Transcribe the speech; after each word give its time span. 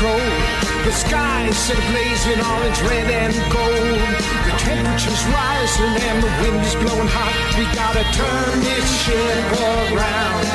control. 0.00 0.20
The 0.84 0.92
sky 0.92 1.50
set 1.50 1.76
ablaze 1.76 2.26
in 2.26 2.40
orange, 2.40 2.80
red, 2.88 3.10
and 3.10 3.34
gold. 3.52 4.00
The 4.46 4.54
temperature's 4.56 5.24
rising 5.26 5.94
and 6.08 6.22
the 6.22 6.32
wind 6.40 6.64
is 6.64 6.74
blowing 6.74 7.10
hot. 7.16 7.34
We 7.58 7.64
gotta 7.76 8.04
turn 8.16 8.60
this 8.60 8.86
ship 9.04 9.46
around 9.60 10.46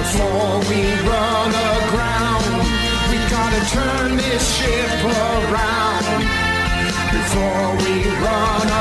before 0.00 0.56
we 0.70 0.80
run 1.08 1.50
aground. 1.68 2.64
We 3.12 3.18
gotta 3.28 3.62
turn 3.76 4.16
this 4.16 4.44
ship 4.56 5.04
around 5.04 6.49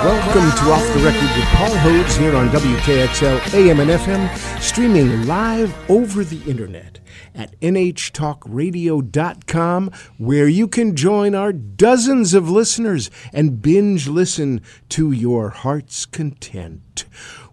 Welcome 0.01 0.49
to 0.51 0.71
Off 0.71 0.87
the 0.93 0.99
Record 1.03 1.35
with 1.35 1.45
Paul 1.55 1.75
Hodes 1.77 2.15
here 2.15 2.35
on 2.35 2.49
WKXL 2.49 3.55
AM 3.55 3.79
and 3.79 3.89
FM, 3.89 4.29
streaming 4.61 5.25
live 5.25 5.75
over 5.89 6.23
the 6.23 6.39
internet 6.47 6.99
at 7.33 7.59
nhtalkradio.com, 7.59 9.91
where 10.19 10.47
you 10.47 10.67
can 10.67 10.95
join 10.95 11.33
our 11.33 11.51
dozens 11.51 12.35
of 12.35 12.51
listeners 12.51 13.09
and 13.33 13.63
binge 13.63 14.07
listen 14.07 14.61
to 14.89 15.11
your 15.11 15.49
heart's 15.49 16.05
content. 16.05 17.05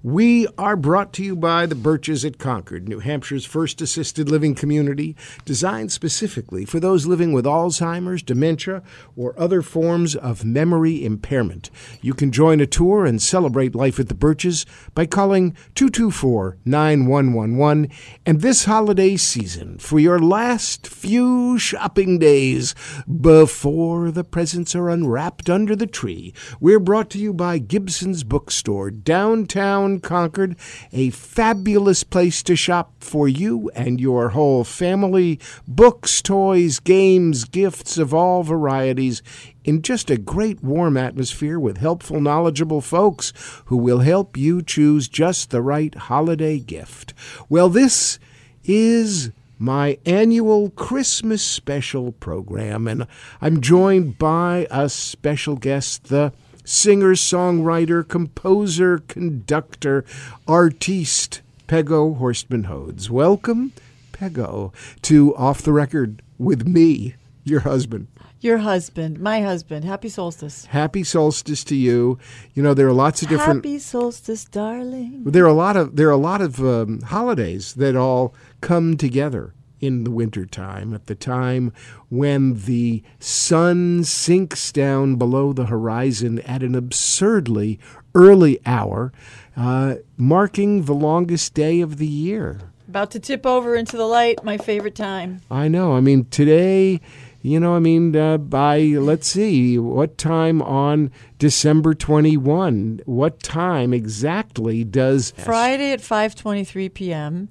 We 0.06 0.46
are 0.56 0.76
brought 0.76 1.12
to 1.14 1.24
you 1.24 1.34
by 1.34 1.66
the 1.66 1.74
Birches 1.74 2.24
at 2.24 2.38
Concord, 2.38 2.88
New 2.88 3.00
Hampshire's 3.00 3.44
first 3.44 3.80
assisted 3.80 4.30
living 4.30 4.54
community, 4.54 5.16
designed 5.44 5.90
specifically 5.90 6.64
for 6.64 6.78
those 6.78 7.06
living 7.06 7.32
with 7.32 7.44
Alzheimer's, 7.44 8.22
dementia, 8.22 8.84
or 9.16 9.36
other 9.36 9.62
forms 9.62 10.14
of 10.14 10.44
memory 10.44 11.04
impairment. 11.04 11.70
You 12.02 12.14
can 12.14 12.30
join 12.30 12.60
a 12.60 12.68
tour 12.68 13.04
and 13.04 13.20
celebrate 13.20 13.74
life 13.74 13.98
at 13.98 14.06
the 14.06 14.14
Birches 14.14 14.64
by 14.94 15.06
calling 15.06 15.56
224 15.74 16.58
9111. 16.64 17.90
And 18.24 18.42
this 18.42 18.66
holiday 18.66 19.16
season, 19.16 19.76
for 19.78 19.98
your 19.98 20.20
last 20.20 20.86
few 20.86 21.58
shopping 21.58 22.20
days 22.20 22.76
before 23.20 24.12
the 24.12 24.22
presents 24.22 24.76
are 24.76 24.88
unwrapped 24.88 25.50
under 25.50 25.74
the 25.74 25.88
tree, 25.88 26.32
we're 26.60 26.78
brought 26.78 27.10
to 27.10 27.18
you 27.18 27.34
by 27.34 27.58
Gibson's 27.58 28.22
Bookstore, 28.22 28.92
downtown 28.92 29.95
Concord, 30.00 30.56
a 30.92 31.10
fabulous 31.10 32.04
place 32.04 32.42
to 32.44 32.56
shop 32.56 32.92
for 33.00 33.28
you 33.28 33.70
and 33.74 34.00
your 34.00 34.30
whole 34.30 34.64
family. 34.64 35.38
Books, 35.66 36.22
toys, 36.22 36.78
games, 36.78 37.44
gifts 37.44 37.98
of 37.98 38.12
all 38.14 38.42
varieties 38.42 39.22
in 39.64 39.82
just 39.82 40.10
a 40.10 40.16
great 40.16 40.62
warm 40.62 40.96
atmosphere 40.96 41.58
with 41.58 41.78
helpful, 41.78 42.20
knowledgeable 42.20 42.80
folks 42.80 43.32
who 43.66 43.76
will 43.76 44.00
help 44.00 44.36
you 44.36 44.62
choose 44.62 45.08
just 45.08 45.50
the 45.50 45.60
right 45.60 45.94
holiday 45.94 46.58
gift. 46.58 47.12
Well, 47.48 47.68
this 47.68 48.18
is 48.64 49.30
my 49.58 49.98
annual 50.04 50.70
Christmas 50.70 51.42
special 51.42 52.12
program, 52.12 52.86
and 52.86 53.06
I'm 53.40 53.60
joined 53.60 54.18
by 54.18 54.66
a 54.70 54.88
special 54.88 55.56
guest, 55.56 56.04
the 56.04 56.32
singer, 56.66 57.14
songwriter, 57.14 58.06
composer, 58.06 58.98
conductor, 58.98 60.04
artiste, 60.46 61.40
Peggo 61.68 62.18
Horstmann 62.18 62.66
Hodes. 62.66 63.08
Welcome, 63.08 63.72
Peggo, 64.12 64.72
to 65.02 65.34
Off 65.36 65.62
the 65.62 65.72
Record 65.72 66.22
with 66.38 66.66
me, 66.66 67.14
your 67.44 67.60
husband. 67.60 68.08
Your 68.40 68.58
husband, 68.58 69.18
my 69.18 69.40
husband. 69.40 69.84
Happy 69.84 70.08
solstice. 70.08 70.66
Happy 70.66 71.02
solstice 71.02 71.64
to 71.64 71.74
you. 71.74 72.18
You 72.54 72.62
know 72.62 72.74
there 72.74 72.86
are 72.86 72.92
lots 72.92 73.22
of 73.22 73.28
different. 73.28 73.64
Happy 73.64 73.78
solstice, 73.78 74.44
darling. 74.44 75.24
There 75.24 75.44
are 75.44 75.48
a 75.48 75.54
lot 75.54 75.76
of 75.76 75.96
there 75.96 76.08
are 76.08 76.12
a 76.12 76.16
lot 76.18 76.42
of 76.42 76.60
um, 76.60 77.00
holidays 77.00 77.74
that 77.74 77.96
all 77.96 78.34
come 78.60 78.96
together 78.96 79.54
in 79.86 80.04
the 80.04 80.10
wintertime, 80.10 80.92
at 80.92 81.06
the 81.06 81.14
time 81.14 81.72
when 82.08 82.54
the 82.64 83.02
sun 83.18 84.04
sinks 84.04 84.72
down 84.72 85.16
below 85.16 85.52
the 85.52 85.66
horizon 85.66 86.40
at 86.40 86.62
an 86.62 86.74
absurdly 86.74 87.78
early 88.14 88.58
hour, 88.66 89.12
uh, 89.56 89.96
marking 90.16 90.84
the 90.84 90.94
longest 90.94 91.54
day 91.54 91.80
of 91.80 91.98
the 91.98 92.06
year. 92.06 92.60
About 92.88 93.10
to 93.12 93.20
tip 93.20 93.44
over 93.44 93.74
into 93.74 93.96
the 93.96 94.06
light, 94.06 94.42
my 94.44 94.58
favorite 94.58 94.94
time. 94.94 95.40
I 95.50 95.68
know. 95.68 95.94
I 95.94 96.00
mean, 96.00 96.26
today, 96.26 97.00
you 97.42 97.60
know, 97.60 97.76
I 97.76 97.78
mean, 97.78 98.16
uh, 98.16 98.38
by, 98.38 98.80
let's 98.80 99.28
see, 99.28 99.78
what 99.78 100.18
time 100.18 100.62
on 100.62 101.10
December 101.38 101.94
21? 101.94 103.02
What 103.04 103.42
time 103.42 103.92
exactly 103.92 104.82
does. 104.82 105.32
Friday 105.36 105.92
at 105.92 106.00
5.23 106.00 106.92
p.m. 106.92 107.48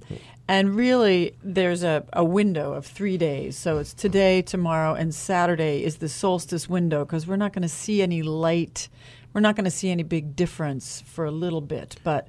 And 0.48 0.76
really, 0.76 1.34
there's 1.42 1.82
a, 1.82 2.04
a 2.12 2.24
window 2.24 2.72
of 2.72 2.86
three 2.86 3.18
days. 3.18 3.56
So 3.56 3.78
it's 3.78 3.92
today, 3.92 4.42
tomorrow, 4.42 4.94
and 4.94 5.14
Saturday 5.14 5.82
is 5.82 5.96
the 5.96 6.08
solstice 6.08 6.68
window 6.68 7.04
because 7.04 7.26
we're 7.26 7.36
not 7.36 7.52
going 7.52 7.62
to 7.62 7.68
see 7.68 8.00
any 8.00 8.22
light. 8.22 8.88
We're 9.32 9.40
not 9.40 9.56
going 9.56 9.64
to 9.64 9.70
see 9.70 9.90
any 9.90 10.04
big 10.04 10.36
difference 10.36 11.02
for 11.04 11.24
a 11.24 11.32
little 11.32 11.60
bit. 11.60 11.96
But 12.04 12.28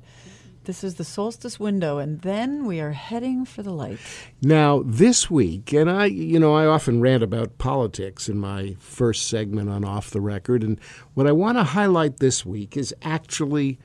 this 0.68 0.84
is 0.84 0.96
the 0.96 1.06
solstice 1.06 1.60
window, 1.60 1.98
and 1.98 2.22
then 2.22 2.66
we 2.66 2.82
are 2.82 2.92
heading 2.92 3.46
for 3.46 3.64
the 3.64 3.72
light. 3.72 4.00
Now, 4.42 4.84
this 4.84 5.32
week, 5.32 5.72
and 5.72 5.90
I, 5.90 6.06
you 6.06 6.40
know, 6.40 6.56
I 6.56 6.66
often 6.66 7.00
rant 7.00 7.24
about 7.24 7.58
politics 7.58 8.28
in 8.28 8.38
my 8.38 8.76
first 8.80 9.28
segment 9.28 9.70
on 9.70 9.86
Off 9.86 10.10
the 10.10 10.20
Record. 10.20 10.64
And 10.64 10.78
what 11.14 11.26
I 11.26 11.32
want 11.32 11.58
to 11.58 11.64
highlight 11.64 12.18
this 12.18 12.46
week 12.46 12.76
is 12.76 12.94
actually 13.02 13.80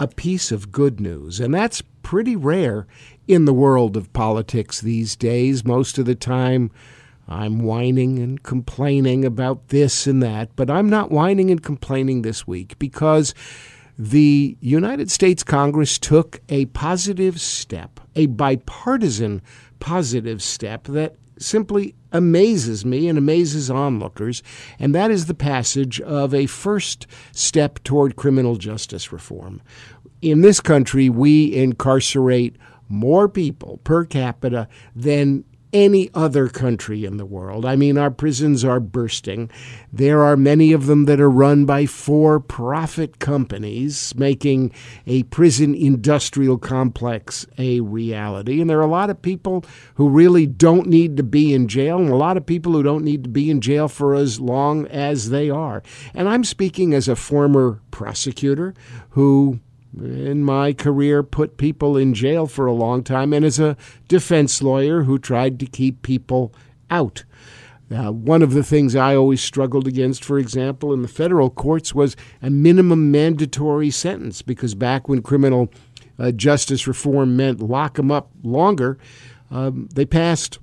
a 0.00 0.08
piece 0.08 0.50
of 0.50 0.72
good 0.72 0.98
news. 0.98 1.38
And 1.38 1.54
that's 1.54 1.82
pretty 2.02 2.34
rare 2.34 2.86
in 3.28 3.44
the 3.44 3.54
world 3.54 3.96
of 3.96 4.12
politics 4.12 4.80
these 4.80 5.14
days. 5.14 5.64
Most 5.64 5.98
of 5.98 6.06
the 6.06 6.14
time, 6.16 6.70
I'm 7.28 7.60
whining 7.60 8.18
and 8.18 8.42
complaining 8.42 9.24
about 9.24 9.68
this 9.68 10.06
and 10.08 10.20
that, 10.22 10.56
but 10.56 10.68
I'm 10.68 10.90
not 10.90 11.12
whining 11.12 11.50
and 11.50 11.62
complaining 11.62 12.22
this 12.22 12.46
week 12.46 12.76
because 12.78 13.34
the 13.96 14.56
United 14.60 15.10
States 15.10 15.44
Congress 15.44 15.98
took 15.98 16.40
a 16.48 16.64
positive 16.66 17.38
step, 17.38 18.00
a 18.16 18.26
bipartisan 18.26 19.42
positive 19.78 20.42
step 20.42 20.84
that 20.84 21.16
simply 21.40 21.94
amazes 22.12 22.84
me 22.84 23.08
and 23.08 23.18
amazes 23.18 23.70
onlookers, 23.70 24.42
and 24.78 24.94
that 24.94 25.10
is 25.10 25.26
the 25.26 25.34
passage 25.34 26.00
of 26.02 26.34
a 26.34 26.46
first 26.46 27.06
step 27.32 27.82
toward 27.82 28.16
criminal 28.16 28.56
justice 28.56 29.12
reform. 29.12 29.60
In 30.22 30.42
this 30.42 30.60
country, 30.60 31.08
we 31.08 31.54
incarcerate 31.54 32.56
more 32.88 33.28
people 33.28 33.80
per 33.84 34.04
capita 34.04 34.68
than 34.94 35.44
any 35.72 36.10
other 36.14 36.48
country 36.48 37.04
in 37.04 37.16
the 37.16 37.26
world. 37.26 37.64
I 37.64 37.76
mean, 37.76 37.96
our 37.98 38.10
prisons 38.10 38.64
are 38.64 38.80
bursting. 38.80 39.50
There 39.92 40.22
are 40.22 40.36
many 40.36 40.72
of 40.72 40.86
them 40.86 41.04
that 41.04 41.20
are 41.20 41.30
run 41.30 41.64
by 41.64 41.86
for 41.86 42.40
profit 42.40 43.18
companies, 43.18 44.14
making 44.16 44.72
a 45.06 45.22
prison 45.24 45.74
industrial 45.74 46.58
complex 46.58 47.46
a 47.58 47.80
reality. 47.80 48.60
And 48.60 48.68
there 48.68 48.78
are 48.78 48.82
a 48.82 48.86
lot 48.86 49.10
of 49.10 49.22
people 49.22 49.64
who 49.94 50.08
really 50.08 50.46
don't 50.46 50.86
need 50.86 51.16
to 51.16 51.22
be 51.22 51.54
in 51.54 51.68
jail, 51.68 51.98
and 51.98 52.10
a 52.10 52.16
lot 52.16 52.36
of 52.36 52.46
people 52.46 52.72
who 52.72 52.82
don't 52.82 53.04
need 53.04 53.24
to 53.24 53.30
be 53.30 53.50
in 53.50 53.60
jail 53.60 53.88
for 53.88 54.14
as 54.14 54.40
long 54.40 54.86
as 54.88 55.30
they 55.30 55.50
are. 55.50 55.82
And 56.14 56.28
I'm 56.28 56.44
speaking 56.44 56.94
as 56.94 57.08
a 57.08 57.16
former 57.16 57.80
prosecutor 57.90 58.74
who 59.10 59.60
in 59.98 60.44
my 60.44 60.72
career 60.72 61.22
put 61.22 61.56
people 61.56 61.96
in 61.96 62.14
jail 62.14 62.46
for 62.46 62.66
a 62.66 62.72
long 62.72 63.02
time 63.02 63.32
and 63.32 63.44
as 63.44 63.58
a 63.58 63.76
defense 64.08 64.62
lawyer 64.62 65.02
who 65.02 65.18
tried 65.18 65.58
to 65.60 65.66
keep 65.66 66.02
people 66.02 66.52
out. 66.90 67.24
Uh, 67.92 68.12
one 68.12 68.40
of 68.40 68.52
the 68.52 68.62
things 68.62 68.94
I 68.94 69.16
always 69.16 69.42
struggled 69.42 69.88
against, 69.88 70.24
for 70.24 70.38
example, 70.38 70.92
in 70.92 71.02
the 71.02 71.08
federal 71.08 71.50
courts 71.50 71.92
was 71.92 72.14
a 72.40 72.48
minimum 72.48 73.10
mandatory 73.10 73.90
sentence 73.90 74.42
because 74.42 74.76
back 74.76 75.08
when 75.08 75.22
criminal 75.22 75.72
uh, 76.16 76.30
justice 76.30 76.86
reform 76.86 77.36
meant 77.36 77.60
lock 77.60 77.94
them 77.94 78.12
up 78.12 78.30
longer, 78.44 78.96
um, 79.50 79.88
they 79.92 80.06
passed 80.06 80.60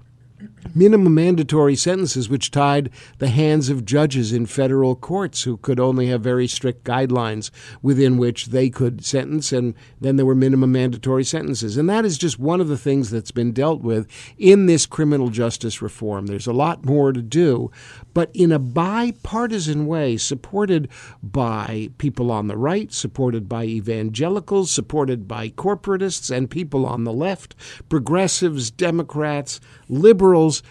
minimum 0.75 1.13
mandatory 1.13 1.75
sentences, 1.75 2.29
which 2.29 2.51
tied 2.51 2.89
the 3.17 3.29
hands 3.29 3.69
of 3.69 3.85
judges 3.85 4.31
in 4.31 4.45
federal 4.45 4.95
courts 4.95 5.43
who 5.43 5.57
could 5.57 5.79
only 5.79 6.07
have 6.07 6.21
very 6.21 6.47
strict 6.47 6.83
guidelines 6.83 7.49
within 7.81 8.17
which 8.17 8.47
they 8.47 8.69
could 8.69 9.03
sentence, 9.03 9.51
and 9.51 9.73
then 9.99 10.15
there 10.15 10.25
were 10.25 10.35
minimum 10.35 10.71
mandatory 10.71 11.23
sentences. 11.23 11.77
And 11.77 11.89
that 11.89 12.05
is 12.05 12.17
just 12.17 12.39
one 12.39 12.61
of 12.61 12.67
the 12.67 12.77
things 12.77 13.09
that's 13.09 13.31
been 13.31 13.51
dealt 13.51 13.81
with 13.81 14.07
in 14.37 14.65
this 14.65 14.85
criminal 14.85 15.29
justice 15.29 15.81
reform. 15.81 16.27
There's 16.27 16.47
a 16.47 16.53
lot 16.53 16.85
more 16.85 17.11
to 17.11 17.21
do, 17.21 17.71
but 18.17 18.31
in 18.33 18.51
a 18.51 18.57
bipartisan 18.57 19.85
way, 19.85 20.17
supported 20.17 20.89
by 21.21 21.87
people 21.99 22.31
on 22.31 22.47
the 22.47 22.57
right, 22.57 22.91
supported 22.91 23.47
by 23.47 23.63
evangelicals, 23.63 24.71
supported 24.71 25.27
by 25.27 25.49
corporatists 25.49 26.35
and 26.35 26.49
people 26.49 26.87
on 26.87 27.03
the 27.03 27.13
left, 27.13 27.53
progressives, 27.89 28.71
Democrats, 28.71 29.59
liberals 29.87 30.63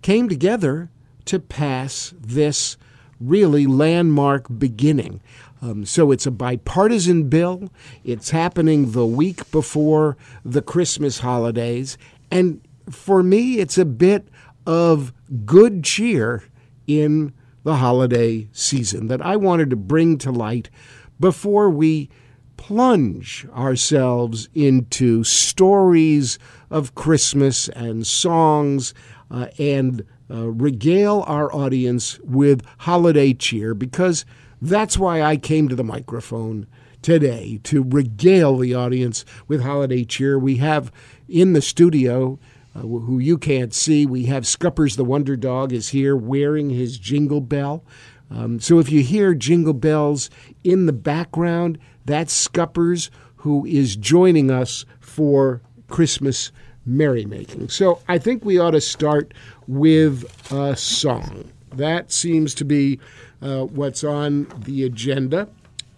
came 0.00 0.30
together 0.30 0.88
to 1.26 1.38
pass 1.38 2.14
this 2.18 2.78
really 3.20 3.66
landmark 3.66 4.46
beginning. 4.58 5.20
Um, 5.60 5.84
so 5.84 6.10
it's 6.10 6.24
a 6.24 6.30
bipartisan 6.30 7.28
bill. 7.28 7.70
It's 8.02 8.30
happening 8.30 8.92
the 8.92 9.04
week 9.04 9.50
before 9.50 10.16
the 10.42 10.62
Christmas 10.62 11.18
holidays. 11.18 11.98
And 12.30 12.62
for 12.88 13.22
me, 13.22 13.58
it's 13.58 13.76
a 13.76 13.84
bit 13.84 14.26
of 14.66 15.12
good 15.44 15.84
cheer 15.84 16.44
in 16.86 17.32
the 17.62 17.76
holiday 17.76 18.48
season 18.52 19.08
that 19.08 19.22
I 19.22 19.36
wanted 19.36 19.70
to 19.70 19.76
bring 19.76 20.18
to 20.18 20.30
light 20.30 20.70
before 21.18 21.70
we 21.70 22.10
plunge 22.56 23.46
ourselves 23.54 24.48
into 24.54 25.24
stories 25.24 26.38
of 26.70 26.94
Christmas 26.94 27.68
and 27.70 28.06
songs 28.06 28.94
uh, 29.30 29.46
and 29.58 30.04
uh, 30.30 30.48
regale 30.48 31.24
our 31.26 31.52
audience 31.54 32.18
with 32.20 32.64
holiday 32.78 33.34
cheer 33.34 33.74
because 33.74 34.24
that's 34.62 34.96
why 34.96 35.22
I 35.22 35.36
came 35.36 35.68
to 35.68 35.74
the 35.74 35.84
microphone 35.84 36.66
today 37.02 37.60
to 37.64 37.84
regale 37.86 38.56
the 38.56 38.74
audience 38.74 39.24
with 39.46 39.62
holiday 39.62 40.04
cheer. 40.04 40.38
We 40.38 40.56
have 40.56 40.90
in 41.28 41.52
the 41.52 41.60
studio, 41.60 42.38
uh, 42.74 42.80
who 42.80 43.18
you 43.18 43.38
can't 43.38 43.72
see, 43.72 44.06
we 44.06 44.24
have 44.26 44.46
Scuppers 44.46 44.96
the 44.96 45.04
Wonder 45.04 45.36
Dog 45.36 45.72
is 45.72 45.90
here 45.90 46.16
wearing 46.16 46.70
his 46.70 46.98
jingle 46.98 47.40
bell. 47.40 47.84
Um, 48.30 48.58
so 48.58 48.78
if 48.78 48.90
you 48.90 49.02
hear 49.02 49.34
jingle 49.34 49.74
bells 49.74 50.30
in 50.64 50.86
the 50.86 50.92
background, 50.92 51.78
that's 52.04 52.32
Scuppers 52.32 53.10
who 53.36 53.64
is 53.66 53.96
joining 53.96 54.50
us 54.50 54.84
for 55.00 55.60
Christmas 55.88 56.50
merrymaking. 56.86 57.68
So 57.68 58.00
I 58.08 58.18
think 58.18 58.44
we 58.44 58.58
ought 58.58 58.72
to 58.72 58.80
start 58.80 59.34
with 59.68 60.24
a 60.52 60.74
song. 60.74 61.52
That 61.74 62.10
seems 62.10 62.54
to 62.54 62.64
be 62.64 62.98
uh, 63.42 63.64
what's 63.64 64.02
on 64.04 64.46
the 64.64 64.84
agenda. 64.84 65.48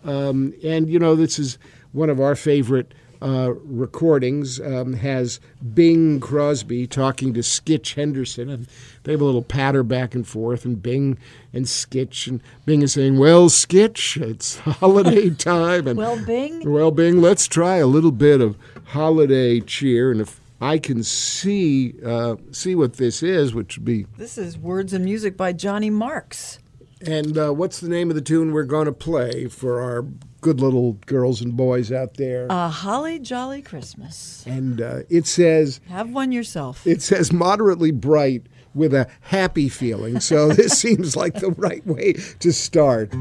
Um, 0.04 0.54
and, 0.62 0.88
you 0.88 0.98
know, 0.98 1.14
this 1.14 1.38
is 1.38 1.58
one 1.92 2.10
of 2.10 2.20
our 2.20 2.34
favorite 2.34 2.92
uh, 3.22 3.52
recordings, 3.64 4.60
um, 4.60 4.94
has 4.94 5.40
Bing 5.74 6.20
Crosby 6.20 6.86
talking 6.86 7.34
to 7.34 7.40
Skitch 7.40 7.94
Henderson. 7.94 8.48
And 8.48 8.66
they 9.04 9.12
have 9.12 9.20
a 9.20 9.24
little 9.24 9.42
patter 9.42 9.82
back 9.82 10.14
and 10.14 10.26
forth, 10.26 10.64
and 10.64 10.82
Bing 10.82 11.18
and 11.52 11.66
Skitch. 11.66 12.26
And 12.26 12.40
Bing 12.64 12.82
is 12.82 12.92
saying, 12.92 13.18
Well, 13.18 13.48
Skitch, 13.48 14.20
it's 14.20 14.56
holiday 14.58 15.30
time. 15.34 15.86
And, 15.86 15.98
well, 15.98 16.22
Bing. 16.24 16.70
Well, 16.70 16.90
Bing, 16.90 17.20
let's 17.20 17.46
try 17.46 17.76
a 17.76 17.86
little 17.86 18.12
bit 18.12 18.40
of 18.40 18.56
holiday 18.86 19.60
cheer. 19.60 20.10
And 20.10 20.20
if 20.20 20.40
I 20.60 20.78
can 20.78 21.02
see 21.02 21.94
uh, 22.04 22.36
see 22.50 22.74
what 22.74 22.94
this 22.94 23.22
is, 23.22 23.54
which 23.54 23.76
would 23.76 23.84
be. 23.84 24.06
This 24.16 24.38
is 24.38 24.56
words 24.56 24.92
and 24.92 25.04
music 25.04 25.36
by 25.36 25.52
Johnny 25.52 25.90
Marks. 25.90 26.58
And 27.06 27.36
uh, 27.36 27.52
what's 27.52 27.80
the 27.80 27.90
name 27.90 28.08
of 28.08 28.14
the 28.16 28.22
tune 28.22 28.52
we're 28.52 28.64
going 28.64 28.86
to 28.86 28.92
play 28.92 29.48
for 29.48 29.82
our 29.82 30.06
good 30.40 30.60
little 30.60 30.92
girls 31.06 31.40
and 31.40 31.56
boys 31.56 31.90
out 31.92 32.14
there? 32.14 32.46
A 32.50 32.68
Holly 32.68 33.18
Jolly 33.18 33.62
Christmas. 33.62 34.44
And 34.46 34.80
uh, 34.80 35.00
it 35.08 35.26
says. 35.26 35.80
Have 35.88 36.10
one 36.10 36.32
yourself. 36.32 36.86
It 36.86 37.02
says 37.02 37.32
moderately 37.32 37.90
bright 37.90 38.46
with 38.74 38.94
a 38.94 39.08
happy 39.22 39.68
feeling. 39.68 40.20
So 40.20 40.48
this 40.52 40.78
seems 40.78 41.16
like 41.16 41.34
the 41.34 41.50
right 41.52 41.84
way 41.86 42.14
to 42.40 42.52
start. 42.52 43.12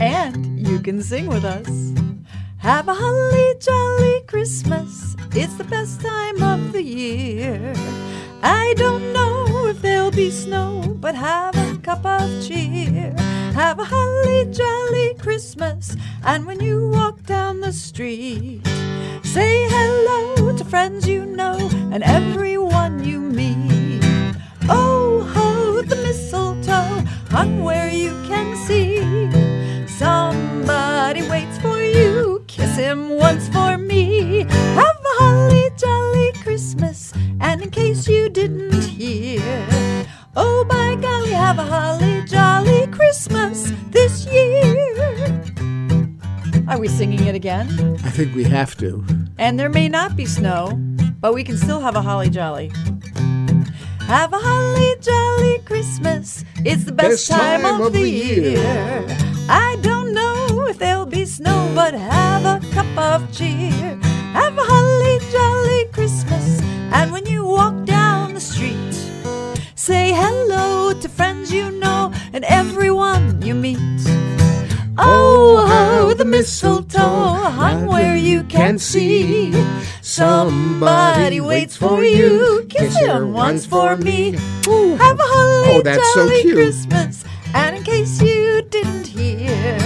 and 0.00 0.66
you 0.66 0.80
can 0.80 1.02
sing 1.02 1.26
with 1.26 1.44
us. 1.44 1.92
Have 2.58 2.88
a 2.88 2.94
holly 2.94 3.54
jolly 3.60 4.22
Christmas. 4.26 5.14
It's 5.32 5.54
the 5.54 5.64
best 5.64 6.00
time 6.00 6.42
of 6.42 6.72
the 6.72 6.82
year. 6.82 7.74
I 8.42 8.74
don't 8.76 9.12
know 9.12 9.66
if 9.66 9.82
there'll 9.82 10.10
be 10.10 10.30
snow, 10.30 10.82
but 11.00 11.14
have 11.14 11.54
a 11.56 11.78
cup 11.78 12.04
of 12.04 12.28
cheer. 12.46 13.14
Have 13.54 13.78
a 13.78 13.84
holly 13.84 14.15
jolly 14.44 15.14
Christmas. 15.14 15.96
And 16.24 16.46
when 16.46 16.60
you 16.60 16.88
walk 16.88 17.22
down 17.24 17.60
the 17.60 17.72
street, 17.72 18.60
say 19.22 19.66
hello 19.68 20.56
to 20.56 20.64
friends 20.64 21.08
you 21.08 21.24
know 21.24 21.56
and 21.92 22.02
everyone 22.02 23.04
you 23.04 23.20
meet. 23.20 24.02
Oh, 24.68 25.22
ho, 25.34 25.82
the 25.82 25.96
mistletoe 25.96 27.04
hung 27.30 27.64
where 27.64 27.88
you 27.88 28.10
can 28.28 28.56
see. 28.66 29.00
Somebody 29.86 31.22
waits 31.28 31.58
for 31.58 31.80
you. 31.80 32.44
Kiss 32.46 32.76
him 32.76 33.10
once 33.10 33.48
for 33.48 33.78
me. 33.78 34.44
Have 34.80 35.00
a 35.12 35.14
holly 35.20 35.70
jolly 35.76 36.32
Christmas. 36.42 37.12
And 37.40 37.62
in 37.62 37.70
case 37.70 38.08
you 38.08 38.28
didn't 38.28 38.84
hear, 38.84 39.42
oh 40.36 40.64
by 40.64 40.96
golly, 41.00 41.32
have 41.32 41.58
a 41.58 41.64
holly 41.64 42.05
Are 46.68 46.78
we 46.78 46.88
singing 46.88 47.24
it 47.26 47.34
again? 47.34 47.68
I 48.04 48.10
think 48.10 48.34
we 48.34 48.44
have 48.44 48.76
to. 48.78 49.04
And 49.38 49.58
there 49.58 49.68
may 49.68 49.88
not 49.88 50.16
be 50.16 50.26
snow, 50.26 50.72
but 51.20 51.32
we 51.32 51.44
can 51.44 51.56
still 51.56 51.80
have 51.80 51.94
a 51.94 52.02
holly 52.02 52.28
jolly. 52.28 52.72
Have 54.00 54.32
a 54.32 54.38
holly 54.38 54.94
jolly 55.00 55.58
Christmas. 55.64 56.44
It's 56.64 56.84
the 56.84 56.92
best, 56.92 57.28
Best 57.28 57.30
time 57.30 57.62
time, 57.62 57.80
of, 57.80 57.86
of 57.86 57.92
the, 57.92 58.02
the 58.02 58.10
year. 58.10 58.50
year. 58.58 59.06
I 59.48 59.76
don't 59.80 60.12
know 60.12 60.66
if 60.68 60.78
there'll 60.78 61.06
be 61.06 61.24
snow, 61.24 61.70
but 61.74 61.94
have 61.94 62.44
a 62.44 62.60
cup 62.72 62.98
of 62.98 63.32
cheer. 63.32 63.96
Have 64.32 64.58
a 64.58 64.62
holly 64.64 65.18
jolly 65.30 65.84
Christmas. 65.92 66.60
And 66.92 67.12
when 67.12 67.26
you 67.26 67.44
walk 67.44 67.84
down 67.84 68.34
the 68.34 68.40
street, 68.40 68.92
say 69.76 70.12
hello 70.12 70.92
to 71.00 71.08
friends 71.08 71.52
you 71.52 71.70
know 71.70 72.12
and 72.32 72.44
everyone 72.44 73.40
you 73.42 73.54
meet. 73.54 73.78
Oh, 74.98 75.56
oh 75.58 75.66
ho, 76.08 76.14
the 76.14 76.24
mistletoe 76.24 76.98
hung 76.98 77.86
where 77.86 78.16
you 78.16 78.42
can't 78.44 78.80
see. 78.80 79.52
Somebody 80.00 81.40
waits 81.40 81.76
for 81.76 82.02
you. 82.04 82.64
Kiss 82.68 82.96
him 82.98 83.32
once 83.32 83.66
for 83.66 83.96
me. 83.96 84.36
Ooh. 84.66 84.96
Have 84.96 85.18
a 85.18 85.22
holly 85.22 85.76
Oh, 85.78 85.82
that's 85.82 86.14
so 86.14 86.26
jolly 86.26 86.42
cute. 86.42 86.54
Christmas. 86.54 87.24
And 87.54 87.76
in 87.76 87.82
case 87.84 88.20
you 88.22 88.62
didn't 88.70 89.06
hear, 89.06 89.78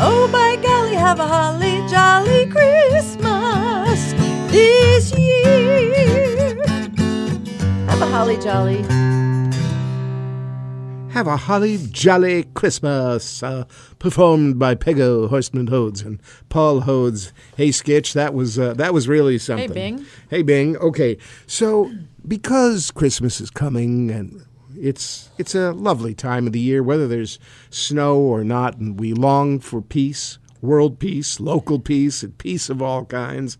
oh 0.00 0.28
by 0.32 0.56
golly, 0.62 0.94
have 0.94 1.20
a 1.20 1.26
holly 1.26 1.82
jolly 1.88 2.46
Christmas 2.46 4.12
this 4.50 5.12
year. 5.18 6.64
Have 7.88 8.02
a 8.02 8.06
holly 8.06 8.38
jolly. 8.38 8.84
Have 11.16 11.28
a 11.28 11.38
holly 11.38 11.78
jolly 11.78 12.42
Christmas, 12.52 13.42
uh, 13.42 13.64
performed 13.98 14.58
by 14.58 14.74
Peggo 14.74 15.30
Horstmann 15.30 15.70
Hodes 15.70 16.04
and 16.04 16.20
Paul 16.50 16.82
Hodes. 16.82 17.32
Hey, 17.56 17.70
Skitch, 17.70 18.12
that 18.12 18.34
was 18.34 18.58
uh, 18.58 18.74
that 18.74 18.92
was 18.92 19.08
really 19.08 19.38
something. 19.38 19.68
Hey, 19.68 19.74
Bing. 19.74 20.06
Hey, 20.28 20.42
Bing. 20.42 20.76
Okay, 20.76 21.16
so 21.46 21.90
because 22.28 22.90
Christmas 22.90 23.40
is 23.40 23.48
coming 23.48 24.10
and 24.10 24.44
it's 24.76 25.30
it's 25.38 25.54
a 25.54 25.72
lovely 25.72 26.12
time 26.12 26.46
of 26.46 26.52
the 26.52 26.60
year, 26.60 26.82
whether 26.82 27.08
there's 27.08 27.38
snow 27.70 28.18
or 28.18 28.44
not, 28.44 28.76
and 28.76 29.00
we 29.00 29.14
long 29.14 29.58
for 29.58 29.80
peace, 29.80 30.36
world 30.60 30.98
peace, 30.98 31.40
local 31.40 31.80
peace, 31.80 32.22
and 32.22 32.36
peace 32.36 32.68
of 32.68 32.82
all 32.82 33.06
kinds. 33.06 33.56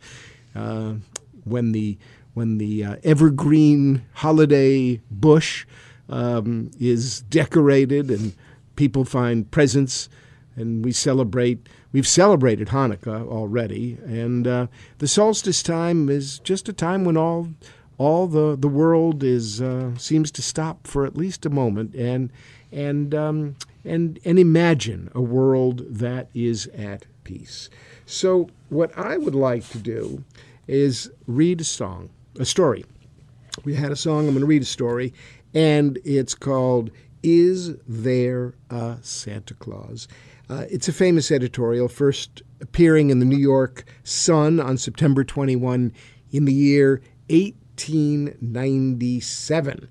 Uh, 0.54 0.96
when 1.44 1.72
the 1.72 1.96
when 2.34 2.58
the 2.58 2.84
uh, 2.84 2.96
evergreen 3.02 4.04
holiday 4.12 5.00
bush 5.10 5.64
um, 6.08 6.70
is 6.78 7.22
decorated 7.22 8.10
and 8.10 8.34
people 8.76 9.04
find 9.04 9.50
presents 9.50 10.08
and 10.56 10.84
we 10.84 10.92
celebrate. 10.92 11.68
We've 11.92 12.06
celebrated 12.06 12.68
Hanukkah 12.68 13.28
already, 13.28 13.98
and 14.04 14.46
uh, 14.46 14.66
the 14.98 15.08
solstice 15.08 15.62
time 15.62 16.08
is 16.08 16.38
just 16.40 16.68
a 16.68 16.72
time 16.72 17.04
when 17.04 17.16
all 17.16 17.48
all 17.98 18.26
the 18.26 18.56
the 18.56 18.68
world 18.68 19.22
is 19.22 19.60
uh, 19.60 19.96
seems 19.96 20.30
to 20.32 20.42
stop 20.42 20.86
for 20.86 21.04
at 21.04 21.16
least 21.16 21.46
a 21.46 21.50
moment 21.50 21.94
and 21.94 22.32
and 22.72 23.14
um, 23.14 23.56
and 23.84 24.18
and 24.24 24.38
imagine 24.38 25.10
a 25.14 25.20
world 25.20 25.84
that 25.88 26.28
is 26.34 26.66
at 26.68 27.06
peace. 27.24 27.68
So 28.04 28.48
what 28.68 28.96
I 28.96 29.16
would 29.16 29.34
like 29.34 29.68
to 29.70 29.78
do 29.78 30.24
is 30.66 31.10
read 31.26 31.60
a 31.60 31.64
song, 31.64 32.10
a 32.38 32.44
story. 32.44 32.84
We 33.64 33.74
had 33.74 33.90
a 33.90 33.96
song. 33.96 34.20
I'm 34.26 34.34
going 34.34 34.40
to 34.40 34.46
read 34.46 34.62
a 34.62 34.66
story, 34.66 35.14
and 35.56 35.98
it's 36.04 36.34
called 36.34 36.90
"Is 37.22 37.76
There 37.88 38.52
a 38.68 38.98
Santa 39.00 39.54
Claus?" 39.54 40.06
Uh, 40.50 40.66
it's 40.70 40.86
a 40.86 40.92
famous 40.92 41.32
editorial, 41.32 41.88
first 41.88 42.42
appearing 42.60 43.08
in 43.08 43.20
the 43.20 43.24
New 43.24 43.38
York 43.38 43.86
Sun 44.04 44.60
on 44.60 44.76
September 44.76 45.24
21 45.24 45.94
in 46.30 46.44
the 46.44 46.52
year 46.52 47.00
1897. 47.30 49.88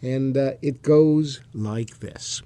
And 0.00 0.34
uh, 0.36 0.52
it 0.62 0.82
goes 0.82 1.40
like 1.52 2.00
this 2.00 2.40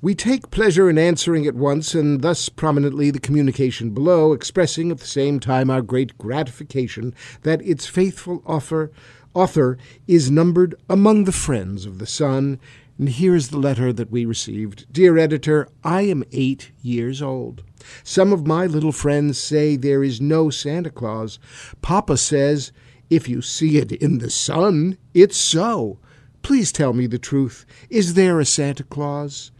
We 0.00 0.14
take 0.14 0.50
pleasure 0.50 0.88
in 0.88 0.96
answering 0.96 1.46
at 1.46 1.54
once 1.54 1.94
and 1.94 2.22
thus 2.22 2.48
prominently 2.48 3.10
the 3.10 3.20
communication 3.20 3.90
below, 3.90 4.32
expressing 4.32 4.90
at 4.90 5.00
the 5.00 5.06
same 5.06 5.38
time 5.38 5.68
our 5.68 5.82
great 5.82 6.16
gratification 6.16 7.14
that 7.42 7.60
its 7.60 7.84
faithful 7.86 8.42
offer, 8.46 8.90
author 9.34 9.78
is 10.06 10.30
numbered 10.30 10.74
among 10.88 11.24
the 11.24 11.32
friends 11.32 11.86
of 11.86 11.98
the 11.98 12.06
Sun. 12.06 12.58
And 12.98 13.08
here 13.08 13.34
is 13.34 13.48
the 13.48 13.58
letter 13.58 13.92
that 13.92 14.10
we 14.10 14.24
received. 14.24 14.86
Dear 14.92 15.16
editor, 15.16 15.68
I 15.82 16.02
am 16.02 16.24
eight 16.32 16.70
years 16.82 17.22
old. 17.22 17.62
Some 18.04 18.32
of 18.32 18.46
my 18.46 18.66
little 18.66 18.92
friends 18.92 19.38
say 19.38 19.76
there 19.76 20.04
is 20.04 20.20
no 20.20 20.50
Santa 20.50 20.90
Claus. 20.90 21.38
Papa 21.80 22.16
says 22.16 22.72
If 23.08 23.28
you 23.28 23.40
see 23.40 23.78
it 23.78 23.92
in 23.92 24.18
the 24.18 24.30
sun, 24.30 24.98
it's 25.14 25.36
so. 25.36 25.98
Please 26.42 26.72
tell 26.72 26.92
me 26.92 27.06
the 27.06 27.18
truth. 27.18 27.64
Is 27.88 28.14
there 28.14 28.38
a 28.40 28.44
Santa 28.44 28.84
Claus? 28.84 29.50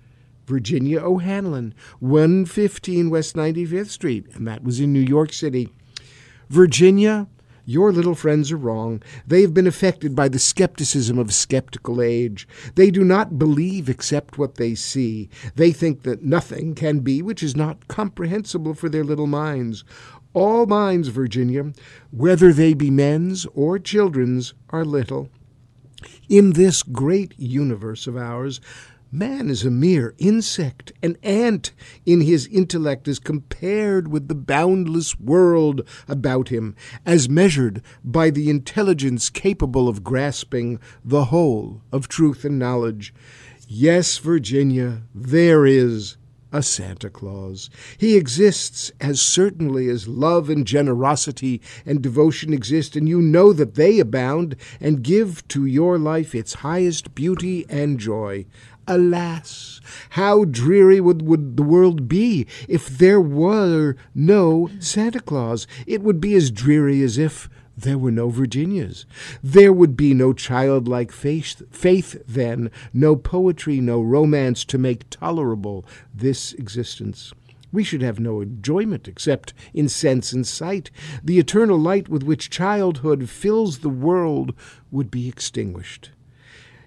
Virginia 0.47 1.01
O'Hanlon, 1.01 1.73
115 2.01 3.09
West 3.09 3.37
95th 3.37 3.89
Street, 3.89 4.27
and 4.35 4.49
that 4.49 4.65
was 4.65 4.81
in 4.81 4.93
New 4.93 4.99
York 4.99 5.33
City. 5.33 5.69
Virginia, 6.49 7.29
your 7.71 7.93
little 7.93 8.17
friends 8.17 8.51
are 8.51 8.57
wrong. 8.57 9.01
They 9.25 9.43
have 9.43 9.55
been 9.55 9.69
affected 9.69 10.17
by 10.17 10.29
the 10.29 10.41
skepticism 10.41 11.21
of 11.21 11.29
a 11.29 11.33
skeptical 11.33 12.03
age. 12.03 12.49
They 12.75 12.91
do 12.91 13.05
not 13.05 13.39
believe 13.39 13.89
except 13.89 14.39
what 14.39 14.57
they 14.57 14.75
see. 14.75 15.31
They 15.55 15.71
think 15.71 16.03
that 16.03 16.25
nothing 16.25 16.75
can 16.75 16.99
be 16.99 17.23
which 17.23 17.45
is 17.45 17.55
not 17.55 17.87
comprehensible 17.87 18.75
for 18.75 18.89
their 18.89 19.05
little 19.05 19.29
minds. 19.29 19.85
All 20.35 20.67
minds, 20.67 21.09
Virginia, 21.09 21.73
whether 22.11 22.53
they 22.53 22.75
be 22.75 22.91
men's 22.91 23.47
or 23.55 23.79
children's, 23.79 24.53
are 24.71 24.85
little. 24.85 25.29
In 26.29 26.55
this 26.55 26.83
great 26.83 27.39
universe 27.39 28.09
of 28.09 28.17
ours, 28.17 28.61
Man 29.13 29.51
is 29.51 29.65
a 29.65 29.73
mere 29.73 30.15
insect, 30.19 30.93
an 31.03 31.17
ant 31.25 31.73
in 32.07 32.21
his 32.21 32.47
intellect 32.47 33.09
as 33.09 33.19
compared 33.19 34.07
with 34.07 34.29
the 34.29 34.37
boundless 34.37 35.19
world 35.19 35.83
about 36.07 36.51
him, 36.51 36.77
as 37.05 37.29
measured 37.29 37.83
by 38.05 38.31
the 38.31 38.49
intelligence 38.49 39.29
capable 39.29 39.89
of 39.89 40.05
grasping 40.05 40.79
the 41.05 41.25
whole 41.25 41.83
of 41.91 42.07
truth 42.07 42.45
and 42.45 42.57
knowledge. 42.57 43.13
Yes, 43.67 44.19
Virginia, 44.19 45.03
there 45.13 45.67
is 45.67 46.17
a 46.53 46.63
Santa 46.63 47.11
Claus. 47.11 47.69
He 47.99 48.17
exists 48.17 48.93
as 49.01 49.21
certainly 49.21 49.89
as 49.89 50.07
love 50.07 50.49
and 50.49 50.65
generosity 50.65 51.61
and 51.85 52.01
devotion 52.01 52.53
exist, 52.53 52.95
and 52.95 53.09
you 53.09 53.21
know 53.21 53.53
that 53.53 53.75
they 53.75 53.99
abound 53.99 54.55
and 54.81 55.03
give 55.03 55.47
to 55.49 55.67
your 55.67 55.99
life 55.99 56.33
its 56.33 56.55
highest 56.55 57.15
beauty 57.17 57.67
and 57.69 57.99
joy. 57.99 58.47
Alas, 58.91 59.81
how 60.11 60.45
dreary 60.45 61.01
would, 61.01 61.23
would 61.23 61.57
the 61.57 61.63
world 61.63 62.09
be 62.09 62.45
if 62.69 62.89
there 62.89 63.21
were 63.21 63.95
no 64.17 64.69
Santa 64.81 65.21
Claus? 65.21 65.69
It 65.87 66.03
would 66.03 66.21
be 66.21 66.35
as 66.35 66.51
dreary 66.51 67.01
as 67.03 67.17
if 67.17 67.49
there 67.77 67.97
were 67.97 68.11
no 68.11 68.31
Virginias. 68.31 69.07
There 69.45 69.73
would 69.73 69.97
be 69.97 70.13
no 70.13 70.33
childlike 70.33 71.13
faith, 71.13 71.63
faith 71.71 72.21
then, 72.27 72.69
no 72.93 73.15
poetry, 73.15 73.81
no 73.81 74.03
romance 74.03 74.65
to 74.65 74.77
make 74.77 75.09
tolerable 75.09 75.87
this 76.13 76.53
existence. 76.55 77.33
We 77.71 77.85
should 77.85 78.03
have 78.03 78.19
no 78.19 78.41
enjoyment 78.41 79.07
except 79.07 79.55
in 79.73 79.89
sense 79.89 80.33
and 80.33 80.45
sight. 80.45 80.91
The 81.23 81.39
eternal 81.39 81.79
light 81.79 82.09
with 82.09 82.25
which 82.25 82.51
childhood 82.51 83.31
fills 83.31 83.79
the 83.79 83.89
world 83.89 84.53
would 84.91 85.13
be 85.13 85.29
extinguished. 85.29 86.11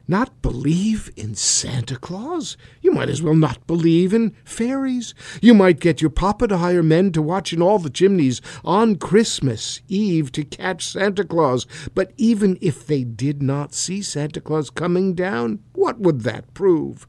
Not 0.08 0.42
believe 0.42 1.10
in 1.16 1.34
Santa 1.34 1.96
Claus? 1.96 2.58
You 2.82 2.92
might 2.92 3.08
as 3.08 3.22
well 3.22 3.36
not 3.36 3.66
believe 3.68 4.14
in 4.14 4.36
fairies. 4.44 5.14
You 5.42 5.54
might 5.54 5.80
get 5.80 6.02
your 6.02 6.10
papa 6.10 6.50
to 6.50 6.58
hire 6.58 6.84
men 6.84 7.14
to 7.14 7.22
watch 7.22 7.54
in 7.54 7.62
all 7.62 7.80
the 7.80 7.90
chimneys 7.90 8.42
on 8.66 8.98
Christmas 8.98 9.80
Eve 9.88 10.30
to 10.34 10.44
catch 10.44 10.86
Santa 10.86 11.24
Claus. 11.24 11.66
But 11.96 12.12
even 12.18 12.58
if 12.60 12.86
they 12.86 13.06
did 13.06 13.42
not 13.42 13.74
see 13.74 14.02
Santa 14.02 14.42
Claus 14.42 14.70
coming 14.70 15.14
down, 15.14 15.60
what 15.72 16.02
would 16.02 16.22
that 16.22 16.54
prove? 16.54 17.08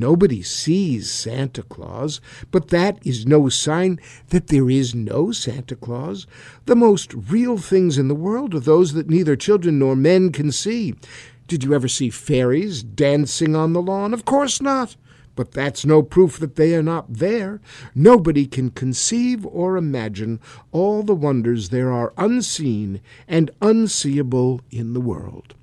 Nobody 0.00 0.40
sees 0.40 1.10
Santa 1.10 1.62
Claus, 1.62 2.22
but 2.50 2.68
that 2.68 2.98
is 3.04 3.26
no 3.26 3.50
sign 3.50 4.00
that 4.28 4.46
there 4.46 4.70
is 4.70 4.94
no 4.94 5.30
Santa 5.30 5.76
Claus. 5.76 6.26
The 6.64 6.74
most 6.74 7.12
real 7.12 7.58
things 7.58 7.98
in 7.98 8.08
the 8.08 8.14
world 8.14 8.54
are 8.54 8.60
those 8.60 8.94
that 8.94 9.10
neither 9.10 9.36
children 9.36 9.78
nor 9.78 9.94
men 9.94 10.32
can 10.32 10.52
see. 10.52 10.94
Did 11.50 11.64
you 11.64 11.74
ever 11.74 11.88
see 11.88 12.10
fairies 12.10 12.84
dancing 12.84 13.56
on 13.56 13.72
the 13.72 13.82
lawn? 13.82 14.14
Of 14.14 14.24
course 14.24 14.62
not. 14.62 14.94
But 15.34 15.50
that's 15.50 15.84
no 15.84 16.00
proof 16.00 16.38
that 16.38 16.54
they 16.54 16.76
are 16.76 16.82
not 16.82 17.12
there. 17.12 17.60
Nobody 17.92 18.46
can 18.46 18.70
conceive 18.70 19.44
or 19.44 19.76
imagine 19.76 20.38
all 20.70 21.02
the 21.02 21.12
wonders 21.12 21.70
there 21.70 21.90
are 21.90 22.12
unseen 22.16 23.00
and 23.26 23.50
unseeable 23.60 24.60
in 24.70 24.92
the 24.92 25.00
world. 25.00 25.56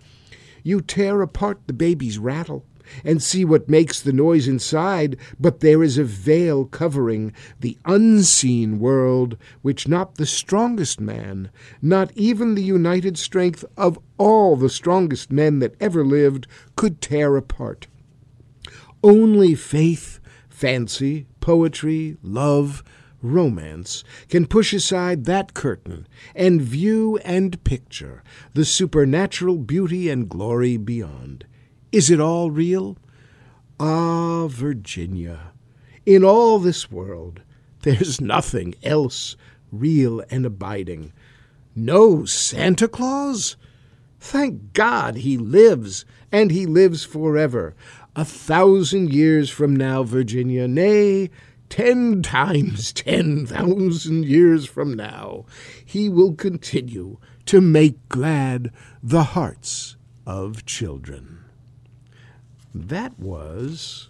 You 0.62 0.82
tear 0.82 1.22
apart 1.22 1.62
the 1.68 1.74
baby's 1.74 2.20
rattle 2.20 2.66
and 3.04 3.22
see 3.22 3.44
what 3.44 3.70
makes 3.70 4.02
the 4.02 4.14
noise 4.14 4.48
inside, 4.48 5.18
but 5.40 5.60
there 5.60 5.84
is 5.84 5.98
a 5.98 6.04
veil 6.04 6.66
covering 6.66 7.34
the 7.60 7.78
unseen 7.86 8.80
world 8.80 9.38
which 9.62 9.88
not 9.88 10.16
the 10.16 10.26
strongest 10.26 11.00
man, 11.00 11.50
not 11.82 12.12
even 12.16 12.56
the 12.56 12.64
united 12.64 13.18
strength 13.18 13.64
of 13.76 14.00
all 14.18 14.56
the 14.56 14.70
strongest 14.70 15.32
men 15.32 15.60
that 15.60 15.76
ever 15.80 16.04
lived, 16.04 16.48
could 16.76 17.02
tear 17.02 17.36
apart. 17.36 17.88
Only 19.04 19.56
faith, 19.56 20.20
fancy, 20.50 21.28
poetry, 21.40 22.18
love, 22.22 22.84
romance 23.22 24.04
can 24.30 24.46
push 24.46 24.74
aside 24.74 25.26
that 25.26 25.54
curtain 25.54 26.08
and 26.36 26.62
view 26.62 27.18
and 27.24 27.64
picture 27.64 28.24
the 28.54 28.66
supernatural 28.66 29.58
beauty 29.58 30.10
and 30.10 30.30
glory 30.30 30.78
beyond. 30.78 31.46
Is 31.92 32.10
it 32.10 32.20
all 32.20 32.52
real? 32.52 32.98
Ah, 33.80 34.48
Virginia, 34.48 35.54
in 36.06 36.24
all 36.24 36.60
this 36.60 36.92
world, 36.92 37.42
there's 37.84 38.20
nothing 38.20 38.76
else 38.84 39.38
real 39.72 40.22
and 40.30 40.46
abiding. 40.46 41.14
No 41.76 42.26
Santa 42.26 42.90
Claus? 42.90 43.56
Thank 44.20 44.74
God 44.74 45.18
he 45.18 45.38
lives, 45.38 46.04
and 46.30 46.52
he 46.52 46.66
lives 46.66 47.06
forever. 47.06 47.74
A 48.18 48.26
thousand 48.26 49.14
years 49.14 49.50
from 49.50 49.74
now, 49.74 50.04
Virginia, 50.04 50.68
nay, 50.68 51.30
ten 51.70 52.22
times 52.22 52.92
ten 52.94 53.46
thousand 53.46 54.26
years 54.26 54.66
from 54.66 54.94
now, 54.94 55.46
he 55.86 56.10
will 56.10 56.34
continue 56.34 57.18
to 57.46 57.62
make 57.62 58.10
glad 58.10 58.72
the 59.02 59.24
hearts 59.24 59.96
of 60.26 60.66
children. 60.66 61.37
That 62.86 63.20
was 63.20 64.10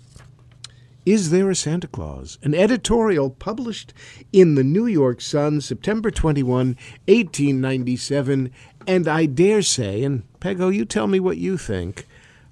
Is 1.05 1.29
There 1.29 1.50
a 1.50 1.55
Santa 1.55 1.88
Claus? 1.88 2.38
An 2.43 2.53
editorial 2.53 3.29
published 3.29 3.93
in 4.33 4.55
the 4.55 4.63
New 4.63 4.86
York 4.86 5.21
Sun, 5.21 5.62
September 5.62 6.12
21, 6.12 6.75
1897. 7.07 8.51
And 8.86 9.07
I 9.07 9.25
dare 9.25 9.62
say, 9.62 10.03
and 10.03 10.24
Peggo, 10.39 10.74
you 10.74 10.83
tell 10.83 11.07
me 11.07 11.19
what 11.19 11.38
you 11.38 11.57
think 11.57 12.05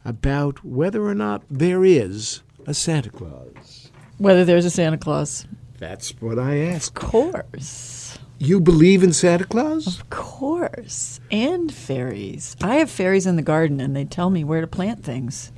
about 0.05 0.63
whether 0.63 1.05
or 1.05 1.15
not 1.15 1.43
there 1.49 1.83
is 1.83 2.41
a 2.65 2.73
Santa 2.73 3.09
Claus. 3.09 3.91
Whether 4.17 4.45
there's 4.45 4.65
a 4.65 4.69
Santa 4.69 4.97
Claus. 4.97 5.45
That's 5.77 6.11
what 6.21 6.39
I 6.39 6.59
ask. 6.59 6.95
Of 6.95 7.09
course. 7.09 8.17
You 8.37 8.61
believe 8.61 9.03
in 9.03 9.11
Santa 9.11 9.43
Claus? 9.43 9.99
Of 9.99 10.09
course. 10.09 11.19
And 11.29 11.73
fairies. 11.73 12.55
I 12.61 12.75
have 12.75 12.89
fairies 12.89 13.27
in 13.27 13.35
the 13.35 13.41
garden, 13.41 13.81
and 13.81 13.95
they 13.95 14.05
tell 14.05 14.29
me 14.29 14.45
where 14.45 14.61
to 14.61 14.67
plant 14.67 15.03
things. 15.03 15.51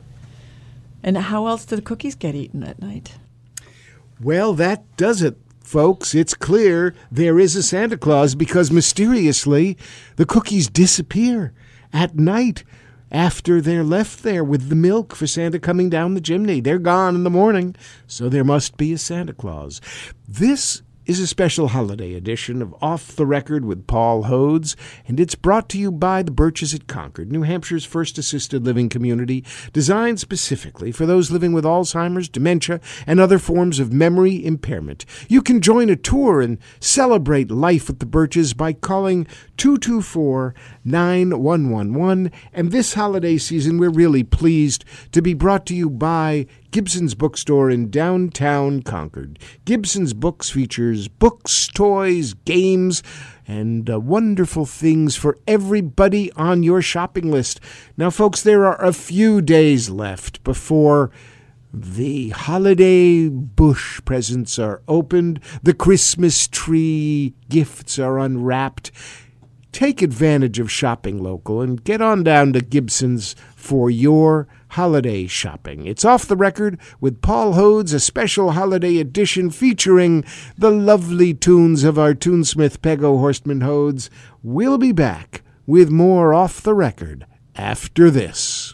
And 1.03 1.17
how 1.17 1.47
else 1.47 1.65
do 1.65 1.75
the 1.75 1.81
cookies 1.81 2.15
get 2.15 2.35
eaten 2.35 2.63
at 2.63 2.81
night? 2.81 3.15
Well, 4.21 4.53
that 4.53 4.97
does 4.97 5.21
it, 5.21 5.37
folks. 5.61 6.15
It's 6.15 6.33
clear 6.33 6.95
there 7.11 7.39
is 7.39 7.55
a 7.55 7.63
Santa 7.63 7.97
Claus 7.97 8.35
because 8.35 8.71
mysteriously 8.71 9.77
the 10.15 10.25
cookies 10.25 10.67
disappear 10.67 11.53
at 11.93 12.15
night 12.15 12.63
after 13.11 13.61
they're 13.61 13.83
left 13.83 14.23
there 14.23 14.43
with 14.43 14.69
the 14.69 14.75
milk 14.75 15.15
for 15.15 15.27
Santa 15.27 15.59
coming 15.59 15.89
down 15.89 16.13
the 16.13 16.21
chimney. 16.21 16.59
They're 16.59 16.79
gone 16.79 17.15
in 17.15 17.23
the 17.23 17.29
morning, 17.29 17.75
so 18.05 18.27
there 18.27 18.43
must 18.43 18.75
be 18.75 18.91
a 18.93 18.97
Santa 18.97 19.33
Claus. 19.33 19.79
This 20.27 20.81
is 21.07 21.21
a 21.21 21.25
special 21.25 21.69
holiday 21.69 22.13
edition 22.13 22.61
of 22.61 22.75
Off 22.81 23.15
the 23.15 23.25
Record 23.25 23.63
with 23.63 23.87
Paul 23.87 24.25
Hodes, 24.25 24.75
and 25.07 25.21
it's 25.21 25.35
brought 25.35 25.69
to 25.69 25.79
you 25.79 25.89
by 25.89 26.21
the 26.21 26.31
Birches 26.31 26.73
at 26.73 26.87
Concord, 26.87 27.31
New 27.31 27.43
Hampshire's 27.43 27.85
first 27.85 28.17
assisted 28.17 28.65
living 28.65 28.89
community, 28.89 29.45
designed 29.71 30.19
specifically 30.19 30.91
for 30.91 31.05
those 31.05 31.31
living 31.31 31.53
with 31.53 31.63
Alzheimer's, 31.63 32.27
dementia, 32.27 32.81
and 33.07 33.21
other 33.21 33.39
forms 33.39 33.79
of 33.79 33.93
memory 33.93 34.45
impairment. 34.45 35.05
You 35.29 35.41
can 35.41 35.61
join 35.61 35.89
a 35.89 35.95
tour 35.95 36.41
and 36.41 36.57
celebrate 36.81 37.49
life 37.49 37.89
at 37.89 37.99
the 37.99 38.05
Birches 38.05 38.53
by 38.53 38.73
calling 38.73 39.25
224 39.55 40.53
9111. 40.83 42.31
And 42.51 42.71
this 42.71 42.95
holiday 42.95 43.37
season, 43.37 43.77
we're 43.77 43.89
really 43.89 44.23
pleased 44.25 44.83
to 45.13 45.21
be 45.21 45.33
brought 45.33 45.65
to 45.67 45.75
you 45.75 45.89
by 45.89 46.47
Gibson's 46.71 47.15
Bookstore 47.15 47.69
in 47.69 47.89
downtown 47.89 48.81
Concord. 48.81 49.39
Gibson's 49.65 50.13
Books 50.13 50.49
features 50.49 51.07
books, 51.07 51.67
toys, 51.67 52.33
games, 52.33 53.01
and 53.47 53.89
uh, 53.89 53.99
wonderful 53.99 54.65
things 54.65 55.15
for 55.15 55.37
everybody 55.47 56.31
on 56.33 56.63
your 56.63 56.81
shopping 56.81 57.31
list. 57.31 57.59
Now, 57.95 58.09
folks, 58.09 58.41
there 58.41 58.65
are 58.65 58.83
a 58.83 58.93
few 58.93 59.41
days 59.41 59.89
left 59.89 60.43
before 60.43 61.11
the 61.73 62.29
holiday 62.29 63.29
bush 63.29 64.01
presents 64.03 64.59
are 64.59 64.81
opened, 64.87 65.39
the 65.63 65.73
Christmas 65.73 66.47
tree 66.47 67.33
gifts 67.49 67.99
are 67.99 68.19
unwrapped 68.19 68.91
take 69.77 70.01
advantage 70.01 70.57
of 70.57 70.71
shopping 70.71 71.21
local 71.21 71.61
and 71.61 71.83
get 71.83 72.01
on 72.01 72.23
down 72.23 72.51
to 72.51 72.61
Gibson's 72.61 73.35
for 73.55 73.91
your 73.91 74.47
holiday 74.69 75.27
shopping. 75.27 75.85
It's 75.85 76.05
off 76.05 76.27
the 76.27 76.35
record 76.35 76.79
with 76.99 77.21
Paul 77.21 77.53
Hodes, 77.53 77.93
a 77.93 77.99
special 77.99 78.51
holiday 78.51 78.97
edition 78.97 79.49
featuring 79.49 80.23
the 80.57 80.71
lovely 80.71 81.33
tunes 81.33 81.83
of 81.83 81.97
our 81.97 82.13
tunesmith 82.13 82.79
Peggo 82.79 83.19
Horstmann 83.19 83.63
Hodes. 83.63 84.09
We'll 84.43 84.77
be 84.77 84.91
back 84.91 85.43
with 85.65 85.89
more 85.89 86.33
off 86.33 86.61
the 86.61 86.73
record 86.73 87.25
after 87.55 88.09
this. 88.09 88.73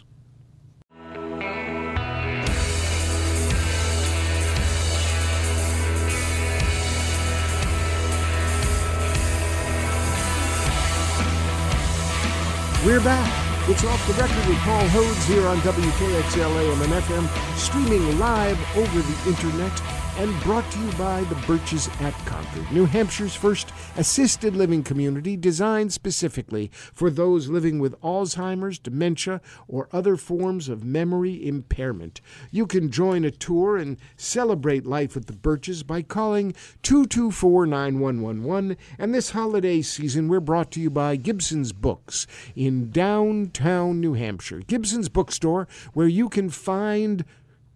We're 12.84 13.00
back. 13.00 13.43
It's 13.66 13.82
off 13.82 14.06
the 14.06 14.12
record 14.20 14.46
with 14.46 14.58
Paul 14.58 14.84
Hodes 14.88 15.24
here 15.26 15.46
on 15.46 15.56
WKXL 15.60 16.54
AM 16.60 16.82
and 16.82 16.92
FM, 16.92 17.56
streaming 17.56 18.18
live 18.18 18.58
over 18.76 19.00
the 19.00 19.30
internet 19.30 19.72
and 20.16 20.42
brought 20.42 20.70
to 20.70 20.78
you 20.78 20.92
by 20.92 21.22
the 21.24 21.34
Birches 21.46 21.88
at 22.00 22.14
Concord, 22.24 22.70
New 22.70 22.86
Hampshire's 22.86 23.34
first 23.34 23.72
assisted 23.96 24.54
living 24.54 24.84
community 24.84 25.36
designed 25.36 25.92
specifically 25.92 26.70
for 26.72 27.10
those 27.10 27.48
living 27.48 27.80
with 27.80 28.00
Alzheimer's, 28.00 28.78
dementia, 28.78 29.40
or 29.66 29.88
other 29.90 30.16
forms 30.16 30.68
of 30.68 30.84
memory 30.84 31.44
impairment. 31.44 32.20
You 32.52 32.66
can 32.66 32.92
join 32.92 33.24
a 33.24 33.32
tour 33.32 33.76
and 33.76 33.96
celebrate 34.16 34.86
life 34.86 35.16
at 35.16 35.26
the 35.26 35.32
Birches 35.32 35.82
by 35.82 36.02
calling 36.02 36.54
224 36.82 37.66
9111. 37.66 38.76
And 38.98 39.12
this 39.12 39.30
holiday 39.30 39.82
season, 39.82 40.28
we're 40.28 40.38
brought 40.38 40.70
to 40.72 40.80
you 40.80 40.90
by 40.90 41.16
Gibson's 41.16 41.72
Books 41.72 42.28
in 42.54 42.90
downtown 42.90 44.00
New 44.00 44.12
Hampshire. 44.12 44.60
Gibson's 44.60 45.08
Bookstore, 45.08 45.66
where 45.92 46.06
you 46.06 46.28
can 46.28 46.50
find 46.50 47.24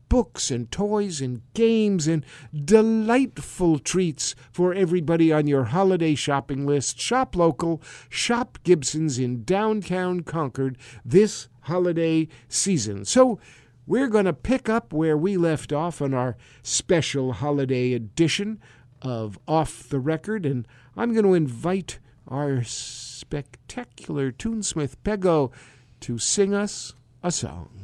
books 0.08 0.50
and 0.50 0.70
toys 0.70 1.20
and 1.20 1.42
games 1.54 2.06
and 2.06 2.24
delightful 2.54 3.78
treats 3.78 4.34
for 4.50 4.74
everybody 4.74 5.32
on 5.32 5.46
your 5.46 5.64
holiday 5.64 6.14
shopping 6.14 6.66
list. 6.66 7.00
Shop 7.00 7.36
local, 7.36 7.82
shop 8.08 8.58
Gibson's 8.62 9.18
in 9.18 9.44
downtown 9.44 10.22
Concord 10.22 10.78
this 11.04 11.48
holiday 11.62 12.28
season. 12.48 13.04
So, 13.04 13.38
we're 13.86 14.08
going 14.08 14.26
to 14.26 14.34
pick 14.34 14.68
up 14.68 14.92
where 14.92 15.16
we 15.16 15.38
left 15.38 15.72
off 15.72 16.02
on 16.02 16.12
our 16.12 16.36
special 16.62 17.32
holiday 17.32 17.94
edition 17.94 18.60
of 19.00 19.38
Off 19.48 19.88
the 19.88 19.98
Record, 19.98 20.44
and 20.44 20.68
I'm 20.94 21.14
going 21.14 21.24
to 21.24 21.32
invite 21.32 21.98
our 22.26 22.62
spectacular 22.64 24.30
tunesmith 24.30 24.96
Peggo 25.04 25.50
to 26.00 26.18
sing 26.18 26.52
us 26.52 26.94
a 27.22 27.32
song. 27.32 27.77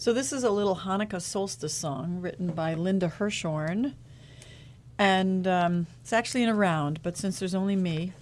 So 0.00 0.14
this 0.14 0.32
is 0.32 0.44
a 0.44 0.50
little 0.50 0.76
Hanukkah 0.76 1.20
solstice 1.20 1.74
song 1.74 2.22
written 2.22 2.52
by 2.52 2.72
Linda 2.72 3.12
Hirschhorn, 3.18 3.92
and 4.98 5.46
um, 5.46 5.88
it's 6.00 6.14
actually 6.14 6.42
in 6.42 6.48
a 6.48 6.54
round. 6.54 7.02
But 7.02 7.18
since 7.18 7.38
there's 7.38 7.54
only 7.54 7.76
me, 7.76 8.14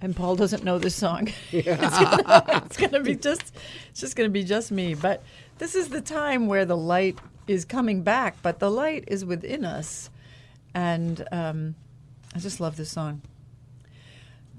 and 0.00 0.14
Paul 0.14 0.36
doesn't 0.36 0.62
know 0.62 0.78
this 0.78 0.94
song, 0.94 1.32
it's, 1.50 2.76
gonna, 2.76 3.00
be 3.00 3.16
just 3.16 3.52
it's 3.90 3.98
just 3.98 4.14
gonna 4.14 4.28
be 4.28 4.44
just 4.44 4.70
me. 4.70 4.94
But 4.94 5.24
this 5.58 5.74
is 5.74 5.88
the 5.88 6.00
time 6.00 6.46
where 6.46 6.64
the 6.64 6.76
light 6.76 7.18
is 7.48 7.64
coming 7.64 8.02
back, 8.02 8.36
but 8.40 8.60
the 8.60 8.70
light 8.70 9.02
is 9.08 9.24
within 9.24 9.64
us, 9.64 10.08
and 10.72 11.26
um, 11.32 11.74
I 12.32 12.38
just 12.38 12.60
love 12.60 12.76
this 12.76 12.92
song. 12.92 13.22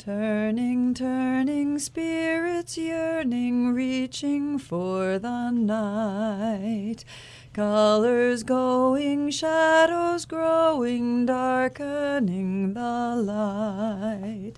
Turning, 0.06 0.94
turning, 0.94 1.80
spirits 1.80 2.78
yearning, 2.78 3.74
reaching 3.74 4.60
for 4.60 5.18
the 5.18 5.50
night. 5.50 7.06
Colors 7.54 8.44
going, 8.44 9.30
shadows 9.30 10.26
growing, 10.26 11.26
darkening 11.26 12.74
the 12.74 13.16
light. 13.16 14.56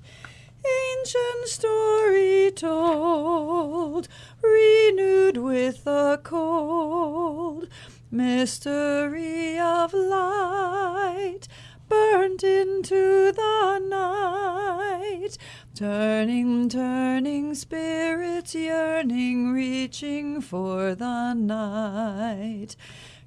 Ancient 0.65 1.45
story 1.45 2.51
told, 2.55 4.07
renewed 4.41 5.37
with 5.37 5.83
the 5.83 6.19
cold 6.23 7.67
mystery 8.09 9.59
of 9.59 9.93
light 9.93 11.47
burnt 11.87 12.43
into 12.43 13.31
the 13.31 13.79
night. 13.79 15.37
Turning, 15.73 16.69
turning, 16.69 17.53
spirits 17.55 18.55
yearning, 18.55 19.51
reaching 19.51 20.41
for 20.41 20.95
the 20.95 21.33
night. 21.33 22.75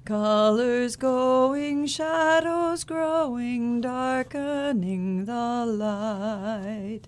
Colors 0.05 0.95
going, 0.95 1.85
shadows 1.85 2.83
growing, 2.83 3.81
darkening 3.81 5.25
the 5.25 5.65
light. 5.65 7.07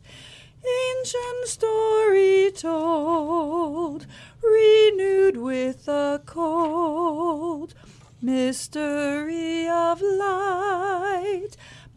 Ancient 0.63 1.47
story 1.47 2.51
told, 2.55 4.05
renewed 4.43 5.37
with 5.37 5.85
the 5.85 6.21
cold 6.25 7.73
mystery 8.21 9.67
of 9.67 10.01
light 10.01 11.49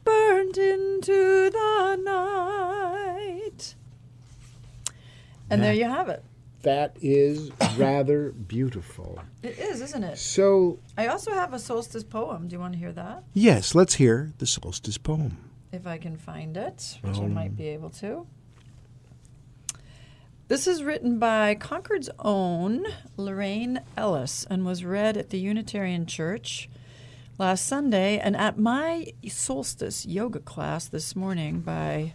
burnt 0.05 0.59
into 0.59 1.51
the 1.51 1.97
night. 2.03 3.75
And 5.51 5.63
there 5.63 5.75
you 5.75 5.85
have 5.85 6.09
it. 6.09 6.25
That 6.63 6.97
is 7.03 7.51
rather 7.77 8.33
beautiful. 8.33 9.21
It 9.43 9.59
is, 9.59 9.83
isn't 9.83 10.03
it? 10.03 10.17
So, 10.19 10.79
I 10.97 11.09
also 11.09 11.33
have 11.33 11.53
a 11.53 11.59
solstice 11.59 12.05
poem. 12.05 12.49
Do 12.49 12.55
you 12.55 12.61
want 12.61 12.73
to 12.73 12.79
hear 12.79 12.93
that? 12.93 13.25
yes, 13.35 13.75
let's 13.75 13.95
hear 13.95 14.33
the 14.39 14.47
solstice 14.47 14.97
poem. 14.97 15.37
If 15.73 15.87
I 15.87 15.99
can 15.99 16.17
find 16.17 16.57
it, 16.57 16.99
which 17.03 17.19
I 17.19 17.27
might 17.27 17.57
be 17.57 17.69
able 17.69 17.91
to. 17.91 18.27
This 20.47 20.67
is 20.67 20.83
written 20.83 21.19
by 21.19 21.55
Concord's 21.55 22.11
own 22.19 22.85
Lorraine 23.17 23.81
Ellis 23.97 24.47
and 24.51 24.67
was 24.67 24.85
read 24.85 25.17
at 25.17 25.31
the 25.31 25.39
Unitarian 25.39 26.05
Church 26.05 26.69
last 27.39 27.67
Sunday 27.67 28.19
and 28.19 28.37
at 28.37 28.59
my 28.59 29.15
solstice 29.27 30.05
yoga 30.05 30.41
class 30.41 30.87
this 30.87 31.17
morning 31.17 31.61
by 31.61 32.13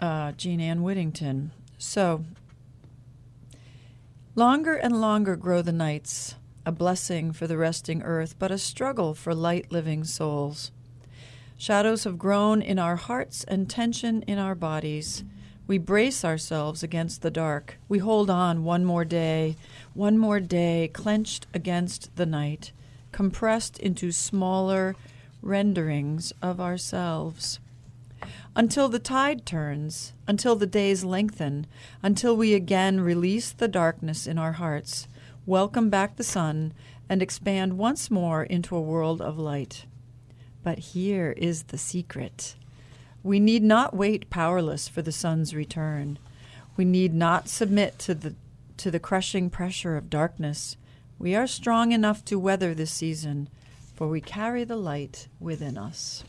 uh, 0.00 0.32
Jean 0.32 0.58
Ann 0.58 0.82
Whittington. 0.82 1.50
So, 1.76 2.24
longer 4.34 4.74
and 4.74 4.98
longer 4.98 5.36
grow 5.36 5.60
the 5.60 5.70
nights, 5.70 6.36
a 6.64 6.72
blessing 6.72 7.32
for 7.32 7.46
the 7.46 7.58
resting 7.58 8.02
earth, 8.02 8.36
but 8.38 8.50
a 8.50 8.56
struggle 8.56 9.12
for 9.12 9.34
light 9.34 9.70
living 9.70 10.04
souls. 10.04 10.70
Shadows 11.58 12.04
have 12.04 12.16
grown 12.16 12.62
in 12.62 12.78
our 12.78 12.96
hearts 12.96 13.44
and 13.44 13.68
tension 13.68 14.22
in 14.22 14.38
our 14.38 14.54
bodies. 14.54 15.24
We 15.72 15.78
brace 15.78 16.22
ourselves 16.22 16.82
against 16.82 17.22
the 17.22 17.30
dark. 17.30 17.78
We 17.88 18.00
hold 18.00 18.28
on 18.28 18.62
one 18.62 18.84
more 18.84 19.06
day, 19.06 19.56
one 19.94 20.18
more 20.18 20.38
day, 20.38 20.90
clenched 20.92 21.46
against 21.54 22.14
the 22.14 22.26
night, 22.26 22.72
compressed 23.10 23.78
into 23.78 24.12
smaller 24.12 24.94
renderings 25.40 26.30
of 26.42 26.60
ourselves. 26.60 27.58
Until 28.54 28.90
the 28.90 28.98
tide 28.98 29.46
turns, 29.46 30.12
until 30.26 30.56
the 30.56 30.66
days 30.66 31.04
lengthen, 31.04 31.66
until 32.02 32.36
we 32.36 32.52
again 32.52 33.00
release 33.00 33.50
the 33.50 33.66
darkness 33.66 34.26
in 34.26 34.36
our 34.36 34.52
hearts, 34.52 35.08
welcome 35.46 35.88
back 35.88 36.16
the 36.16 36.22
sun, 36.22 36.74
and 37.08 37.22
expand 37.22 37.78
once 37.78 38.10
more 38.10 38.42
into 38.42 38.76
a 38.76 38.82
world 38.82 39.22
of 39.22 39.38
light. 39.38 39.86
But 40.62 40.80
here 40.92 41.32
is 41.38 41.62
the 41.62 41.78
secret. 41.78 42.56
We 43.22 43.38
need 43.38 43.62
not 43.62 43.94
wait 43.94 44.30
powerless 44.30 44.88
for 44.88 45.02
the 45.02 45.12
sun's 45.12 45.54
return. 45.54 46.18
We 46.76 46.84
need 46.84 47.14
not 47.14 47.48
submit 47.48 47.98
to 48.00 48.14
the 48.14 48.34
to 48.78 48.90
the 48.90 48.98
crushing 48.98 49.48
pressure 49.48 49.96
of 49.96 50.10
darkness. 50.10 50.76
We 51.18 51.36
are 51.36 51.46
strong 51.46 51.92
enough 51.92 52.24
to 52.24 52.38
weather 52.38 52.74
this 52.74 52.90
season, 52.90 53.48
for 53.94 54.08
we 54.08 54.20
carry 54.20 54.64
the 54.64 54.76
light 54.76 55.28
within 55.38 55.78
us. 55.78 56.24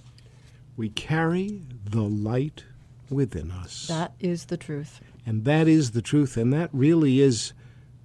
We 0.78 0.90
carry 0.90 1.62
the 1.84 2.04
light 2.04 2.66
within 3.10 3.50
us. 3.50 3.88
That 3.88 4.14
is 4.20 4.46
the 4.46 4.58
truth. 4.58 5.02
And 5.26 5.46
that 5.46 5.68
is 5.68 5.92
the 5.92 6.02
truth, 6.02 6.38
and 6.38 6.54
that 6.54 6.70
really 6.74 7.22
is 7.22 7.54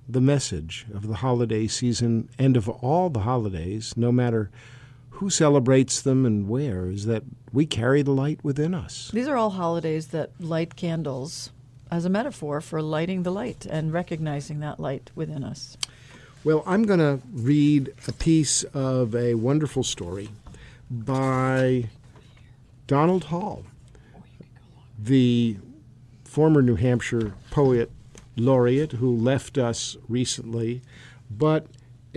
the 0.09 0.21
message 0.21 0.87
of 0.95 1.07
the 1.07 1.17
holiday 1.17 1.67
season 1.67 2.31
and 2.39 2.57
of 2.57 2.69
all 2.69 3.11
the 3.11 3.21
holidays, 3.21 3.95
no 3.97 4.11
matter 4.11 4.51
who 5.19 5.31
celebrates 5.31 6.01
them 6.01 6.25
and 6.25 6.49
where, 6.49 6.87
is 6.87 7.07
that 7.07 7.25
we 7.53 7.67
carry 7.67 8.03
the 8.03 8.13
light 8.13 8.39
within 8.45 8.73
us. 8.73 9.11
These 9.13 9.27
are 9.27 9.37
all 9.37 9.51
holidays 9.51 10.09
that 10.09 10.31
light 10.39 10.77
candles 10.77 11.51
as 11.91 12.05
a 12.05 12.11
metaphor 12.11 12.61
for 12.61 12.81
lighting 12.81 13.25
the 13.25 13.33
light 13.33 13.67
and 13.67 13.93
recognizing 13.93 14.61
that 14.61 14.79
light 14.79 15.11
within 15.17 15.43
us. 15.43 15.77
Well, 16.45 16.63
I'm 16.67 16.85
going 16.85 17.01
to 17.01 17.21
read 17.33 17.93
a 18.07 18.13
piece 18.13 18.63
of 18.75 19.15
a 19.17 19.35
wonderful 19.35 19.83
story 19.83 20.29
by 20.89 21.91
Donald 22.87 23.25
Hall, 23.25 23.65
the 24.99 25.57
former 26.25 26.63
New 26.63 26.77
Hampshire 26.77 27.35
poet 27.51 27.91
laureate 28.37 28.93
who 28.93 29.17
left 29.17 29.59
us 29.59 29.97
recently, 30.09 30.81
but 31.29 31.67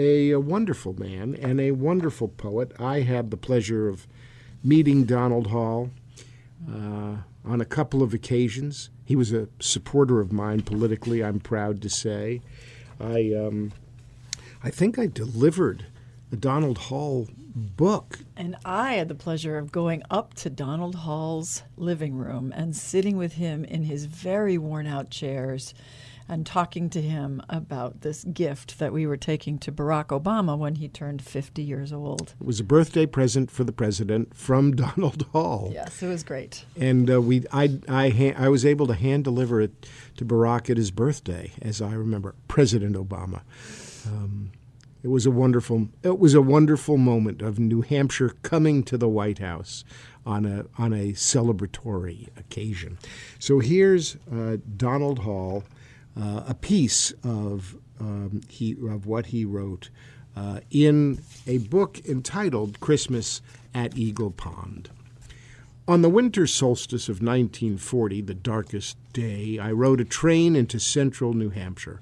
a, 0.02 0.32
a, 0.32 0.40
wonderful 0.40 0.94
man 1.00 1.36
and 1.36 1.60
a 1.60 1.72
wonderful 1.72 2.28
poet. 2.28 2.72
I 2.80 3.02
had 3.02 3.32
the 3.32 3.38
pleasure 3.38 3.88
of 3.88 4.08
meeting 4.64 5.06
Donald 5.06 5.48
Hall 5.48 5.92
uh, 6.70 7.18
on 7.46 7.62
a 7.62 7.66
couple 7.66 8.04
of 8.04 8.14
occasions. 8.14 8.90
He 9.06 9.16
was 9.16 9.32
a 9.32 9.48
supporter 9.60 10.20
of 10.20 10.32
mine 10.32 10.62
politically, 10.62 11.24
I'm 11.24 11.40
proud 11.40 11.82
to 11.82 11.90
say. 11.90 12.42
I, 13.00 13.34
um, 13.34 13.72
I 14.64 14.70
think 14.70 15.00
I 15.00 15.08
delivered 15.08 15.86
the 16.30 16.38
Donald 16.38 16.78
Hall 16.78 17.28
book. 17.56 18.20
And 18.38 18.56
I 18.64 18.94
had 18.94 19.08
the 19.08 19.16
pleasure 19.16 19.58
of 19.58 19.72
going 19.72 20.04
up 20.10 20.34
to 20.36 20.50
Donald 20.50 20.96
Hall's 20.96 21.64
living 21.78 22.16
room 22.16 22.54
and 22.56 22.76
sitting 22.76 23.18
with 23.18 23.34
him 23.34 23.66
in 23.66 23.84
his 23.84 24.06
very 24.06 24.58
worn 24.58 24.88
out 24.88 25.10
chairs 25.10 25.74
and 26.32 26.46
talking 26.46 26.89
to 26.89 27.02
him 27.02 27.41
about 27.50 28.02
this 28.02 28.24
gift 28.24 28.80
that 28.80 28.94
we 28.94 29.06
were 29.06 29.17
taking 29.17 29.60
to 29.60 29.72
Barack 29.72 30.08
Obama 30.08 30.58
when 30.58 30.76
he 30.76 30.88
turned 30.88 31.22
50 31.22 31.62
years 31.62 31.91
old. 31.91 32.34
It 32.39 32.48
was 32.48 32.62
a 32.62 32.63
birthday 32.63 33.06
present 33.06 33.52
for 33.52 33.65
the 33.65 33.74
president 33.74 34.34
from 34.34 34.72
Donald 34.76 35.24
Hall. 35.34 35.72
Yes, 35.74 36.02
it 36.02 36.08
was 36.08 36.24
great. 36.24 36.63
And 36.80 37.12
uh, 37.12 37.22
we, 37.22 37.44
I, 37.52 37.80
I, 37.89 38.34
I 38.38 38.48
was 38.48 38.65
able 38.65 38.88
to 38.88 38.94
hand 38.94 39.26
deliver 39.26 39.60
it 39.60 39.86
to 40.15 40.26
Barack 40.26 40.70
at 40.70 40.78
his 40.78 40.89
birthday, 40.89 41.52
as 41.62 41.82
I 41.82 41.94
remember, 41.94 42.34
President 42.48 42.96
Obama. 42.96 43.41
Um, 44.08 44.54
it 45.04 45.10
was 45.10 45.26
a 45.26 45.32
wonderful 45.32 45.89
it 46.04 46.20
was 46.20 46.36
a 46.36 46.41
wonderful 46.41 46.96
moment 46.96 47.41
of 47.41 47.60
New 47.60 47.82
Hampshire 47.82 48.36
coming 48.44 48.84
to 48.84 48.98
the 48.98 49.10
White 49.10 49.39
House 49.39 49.84
on 50.26 50.46
a 50.46 50.65
on 50.78 50.94
a 50.94 51.13
celebratory 51.13 52.30
occasion. 52.38 53.00
So 53.39 53.60
here's 53.60 54.17
uh, 54.32 54.58
Donald 54.78 55.20
Hall, 55.20 55.63
uh, 56.19 56.43
a 56.47 56.54
piece 56.54 57.12
of 57.24 57.78
um, 58.00 58.41
he 58.50 58.74
of 58.89 59.06
what 59.06 59.28
he 59.28 59.45
wrote 59.45 59.89
uh, 60.36 60.60
in 60.69 61.21
a 61.47 61.60
book 61.60 62.00
entitled 62.08 62.80
Christmas 62.80 63.41
at 63.74 63.97
Eagle 63.97 64.32
Pond. 64.32 64.89
On 65.88 66.02
the 66.02 66.10
winter 66.10 66.47
solstice 66.47 67.10
of 67.10 67.21
1940, 67.21 68.21
the 68.21 68.34
darkest 68.34 68.97
day, 69.13 69.60
I 69.60 69.71
rode 69.71 70.00
a 70.00 70.06
train 70.06 70.56
into 70.56 70.80
central 70.80 71.34
New 71.34 71.50
Hampshire. 71.50 72.00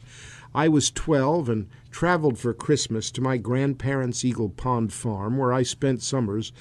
I 0.54 0.68
was 0.68 0.92
12 0.92 1.50
and 1.50 1.68
traveled 1.92 2.38
for 2.38 2.54
Christmas 2.54 3.10
to 3.12 3.22
my 3.22 3.38
grandparents' 3.38 4.26
Eagle 4.26 4.50
Pond 4.50 4.92
farm, 4.92 5.38
where 5.38 5.54
I 5.54 5.64
spent 5.64 6.04
summers 6.04 6.52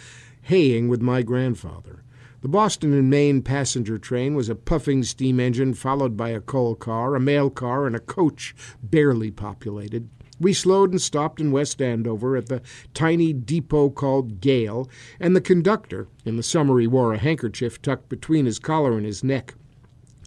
haying 0.42 0.88
with 0.88 1.02
my 1.02 1.22
grandfather. 1.22 2.02
The 2.40 2.48
Boston 2.48 2.92
and 2.92 3.11
Maine 3.11 3.42
passenger 3.42 3.98
train 3.98 4.37
was 4.37 4.48
a 4.48 4.55
puffing 4.55 5.03
steam 5.03 5.40
engine 5.40 5.74
followed 5.74 6.16
by 6.16 6.29
a 6.29 6.40
coal 6.40 6.77
car, 6.77 7.16
a 7.16 7.20
mail 7.20 7.51
car, 7.51 7.85
and 7.85 7.96
a 7.96 8.01
coach 8.01 8.55
barely 8.81 9.33
populated. 9.33 10.09
We 10.38 10.53
slowed 10.53 10.92
and 10.92 11.03
stopped 11.03 11.40
in 11.40 11.51
West 11.51 11.83
Andover 11.83 12.37
at 12.37 12.46
the 12.46 12.62
tiny 12.94 13.33
depot 13.33 13.90
called 13.90 14.40
Gale, 14.40 14.88
and 15.18 15.35
the 15.35 15.40
conductor, 15.40 16.07
in 16.24 16.37
the 16.37 16.44
summer 16.44 16.79
he 16.79 16.87
wore 16.87 17.12
a 17.12 17.18
handkerchief 17.18 17.83
tucked 17.83 18.09
between 18.09 18.46
his 18.46 18.61
collar 18.61 18.96
and 18.96 19.05
his 19.05 19.24
neck, 19.24 19.55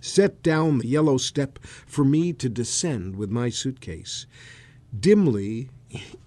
set 0.02 0.44
down 0.44 0.80
the 0.80 0.88
yellow 0.88 1.16
step 1.16 1.60
for 1.64 2.04
me 2.04 2.34
to 2.34 2.50
descend 2.50 3.16
with 3.16 3.30
my 3.30 3.48
suitcase. 3.48 4.26
Dimly, 5.00 5.70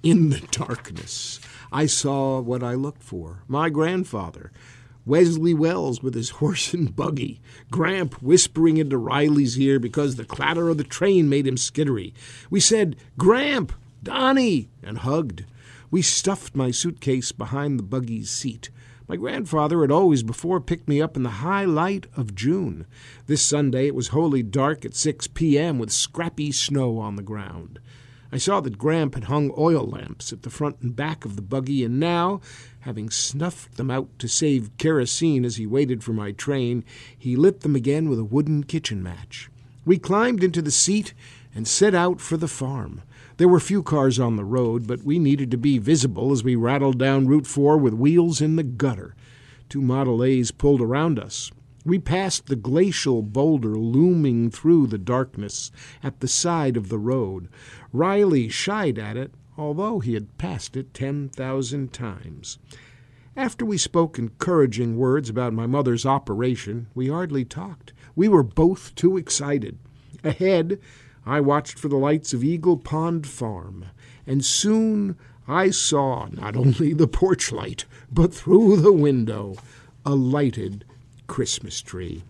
in 0.03 0.31
the 0.31 0.41
darkness, 0.51 1.41
I 1.71 1.85
saw 1.85 2.41
what 2.41 2.63
I 2.63 2.73
looked 2.73 3.03
for 3.03 3.43
my 3.49 3.69
grandfather. 3.69 4.51
Wesley 5.07 5.55
Wells 5.55 6.03
with 6.03 6.15
his 6.15 6.31
horse 6.41 6.73
and 6.73 6.95
buggy, 6.95 7.41
Gramp 7.71 8.23
whispering 8.23 8.77
into 8.77 8.97
Riley's 8.97 9.59
ear 9.59 9.79
because 9.79 10.17
the 10.17 10.25
clatter 10.25 10.69
of 10.69 10.79
the 10.79 10.85
train 10.85 11.29
made 11.29 11.47
him 11.47 11.57
skittery. 11.57 12.13
We 12.51 12.61
said, 12.61 12.97
Gramp, 13.19 13.73
Donnie, 14.03 14.69
and 14.83 14.99
hugged. 14.99 15.45
We 15.91 16.03
stuffed 16.03 16.57
my 16.57 16.71
suitcase 16.71 17.33
behind 17.33 17.79
the 17.79 17.85
buggy's 17.85 18.31
seat. 18.31 18.71
My 19.07 19.17
grandfather 19.17 19.83
had 19.83 19.91
always 19.91 20.23
before 20.23 20.61
picked 20.61 20.89
me 20.89 21.01
up 21.03 21.17
in 21.17 21.23
the 21.23 21.31
high 21.31 21.67
light 21.67 22.07
of 22.17 22.35
June. 22.35 22.87
This 23.27 23.43
Sunday 23.43 23.89
it 23.89 23.95
was 23.95 24.09
wholly 24.09 24.43
dark 24.43 24.85
at 24.85 24.95
6 24.95 25.27
p.m. 25.29 25.79
with 25.79 25.93
scrappy 25.93 26.53
snow 26.53 26.99
on 26.99 27.17
the 27.17 27.23
ground. 27.23 27.81
I 28.35 28.39
saw 28.39 28.61
that 28.63 28.79
Gramp 28.79 29.15
had 29.15 29.25
hung 29.25 29.53
oil 29.57 29.87
lamps 29.87 30.33
at 30.33 30.43
the 30.43 30.51
front 30.51 30.81
and 30.81 30.97
back 30.97 31.25
of 31.25 31.37
the 31.37 31.41
buggy, 31.41 31.85
and 31.85 32.01
now, 32.01 32.41
having 32.81 33.09
snuffed 33.09 33.77
them 33.77 33.93
out 33.93 34.09
to 34.19 34.27
save 34.27 34.77
kerosene 34.77 35.45
as 35.45 35.55
he 35.55 35.69
waited 35.69 36.03
for 36.03 36.13
my 36.13 36.33
train, 36.33 36.85
he 37.17 37.37
lit 37.37 37.61
them 37.61 37.77
again 37.77 38.09
with 38.09 38.19
a 38.19 38.25
wooden 38.25 38.65
kitchen 38.65 39.05
match. 39.05 39.49
We 39.85 39.99
climbed 39.99 40.43
into 40.43 40.63
the 40.63 40.73
seat 40.73 41.15
and 41.55 41.69
set 41.69 41.95
out 41.95 42.21
for 42.21 42.37
the 42.37 42.49
farm. 42.49 43.03
There 43.37 43.47
were 43.47 43.61
few 43.61 43.85
cars 43.85 44.19
on 44.19 44.35
the 44.35 44.45
road, 44.45 44.89
but 44.89 45.05
we 45.05 45.21
needed 45.21 45.53
to 45.53 45.57
be 45.57 45.79
visible 45.79 46.33
as 46.33 46.43
we 46.43 46.57
rattled 46.57 46.99
down 46.99 47.29
Route 47.29 47.47
4 47.47 47.79
with 47.79 47.95
wheels 47.95 48.41
in 48.41 48.57
the 48.57 48.65
gutter. 48.65 49.15
Two 49.69 49.81
Model 49.81 50.25
A's 50.25 50.51
pulled 50.51 50.81
around 50.81 51.21
us. 51.21 51.53
We 51.87 51.99
passed 51.99 52.47
the 52.47 52.57
glacial 52.57 53.21
boulder 53.21 53.77
looming 53.77 54.51
through 54.51 54.87
the 54.87 54.97
darkness 54.97 55.71
at 56.03 56.21
the 56.21 56.29
side 56.29 56.79
of 56.79 56.89
the 56.89 56.99
road. 56.99 57.49
Riley 57.93 58.49
shied 58.49 58.99
at 58.99 59.19
it, 59.19 59.35
although 59.59 60.01
he 60.01 60.15
had 60.15 60.39
passed 60.39 60.79
it 60.79 60.95
10,000 60.95 61.93
times. 61.93 62.59
After 63.37 63.67
we 63.67 63.77
spoke 63.77 64.19
encouraging 64.19 64.97
words 64.97 65.29
about 65.29 65.53
my 65.53 65.67
mother's 65.67 66.07
operation, 66.07 66.87
we 66.95 67.09
hardly 67.09 67.45
talked. 67.45 67.93
We 68.17 68.29
were 68.29 68.43
both 68.43 68.95
too 68.95 69.19
excited. 69.19 69.79
Ahead, 70.23 70.79
I 71.27 71.41
watched 71.41 71.79
for 71.79 71.89
the 71.89 71.97
lights 71.97 72.33
of 72.33 72.43
Eagle 72.43 72.79
Pond 72.79 73.27
Farm, 73.27 73.87
and 74.27 74.43
soon 74.43 75.17
I 75.47 75.71
saw 75.71 76.29
not 76.31 76.57
only 76.57 76.95
the 76.95 77.09
porch 77.09 77.53
light, 77.53 77.85
but 78.11 78.33
through 78.33 78.77
the 78.77 78.93
window 78.93 79.57
a 80.07 80.15
lighted 80.15 80.87
Christmas 81.27 81.81
tree. 81.81 82.23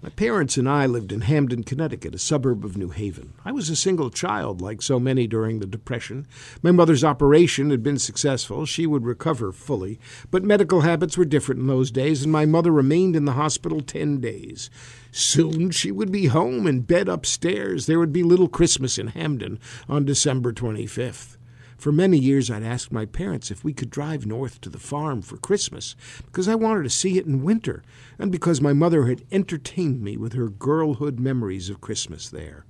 My 0.00 0.10
parents 0.10 0.56
and 0.56 0.68
I 0.68 0.86
lived 0.86 1.10
in 1.10 1.22
Hamden, 1.22 1.64
Connecticut, 1.64 2.14
a 2.14 2.18
suburb 2.18 2.64
of 2.64 2.76
New 2.76 2.90
Haven. 2.90 3.32
I 3.44 3.50
was 3.50 3.68
a 3.68 3.74
single 3.74 4.10
child, 4.10 4.60
like 4.60 4.80
so 4.80 5.00
many 5.00 5.26
during 5.26 5.58
the 5.58 5.66
Depression. 5.66 6.24
My 6.62 6.70
mother's 6.70 7.02
operation 7.02 7.70
had 7.70 7.82
been 7.82 7.98
successful. 7.98 8.64
She 8.64 8.86
would 8.86 9.04
recover 9.04 9.50
fully. 9.50 9.98
But 10.30 10.44
medical 10.44 10.82
habits 10.82 11.18
were 11.18 11.24
different 11.24 11.62
in 11.62 11.66
those 11.66 11.90
days, 11.90 12.22
and 12.22 12.30
my 12.30 12.46
mother 12.46 12.70
remained 12.70 13.16
in 13.16 13.24
the 13.24 13.32
hospital 13.32 13.80
ten 13.80 14.20
days. 14.20 14.70
Soon 15.10 15.72
she 15.72 15.90
would 15.90 16.12
be 16.12 16.26
home 16.26 16.68
in 16.68 16.82
bed 16.82 17.08
upstairs. 17.08 17.86
There 17.86 17.98
would 17.98 18.12
be 18.12 18.22
little 18.22 18.48
Christmas 18.48 18.98
in 18.98 19.08
Hamden 19.08 19.58
on 19.88 20.04
December 20.04 20.52
25th. 20.52 21.37
For 21.78 21.92
many 21.92 22.18
years, 22.18 22.50
I'd 22.50 22.64
asked 22.64 22.90
my 22.90 23.06
parents 23.06 23.52
if 23.52 23.62
we 23.62 23.72
could 23.72 23.88
drive 23.88 24.26
north 24.26 24.60
to 24.62 24.68
the 24.68 24.80
farm 24.80 25.22
for 25.22 25.36
Christmas 25.36 25.94
because 26.26 26.48
I 26.48 26.56
wanted 26.56 26.82
to 26.82 26.90
see 26.90 27.18
it 27.18 27.26
in 27.26 27.44
winter 27.44 27.84
and 28.18 28.32
because 28.32 28.60
my 28.60 28.72
mother 28.72 29.06
had 29.06 29.24
entertained 29.30 30.02
me 30.02 30.16
with 30.16 30.32
her 30.32 30.48
girlhood 30.48 31.20
memories 31.20 31.70
of 31.70 31.80
Christmas 31.80 32.28
there. 32.28 32.66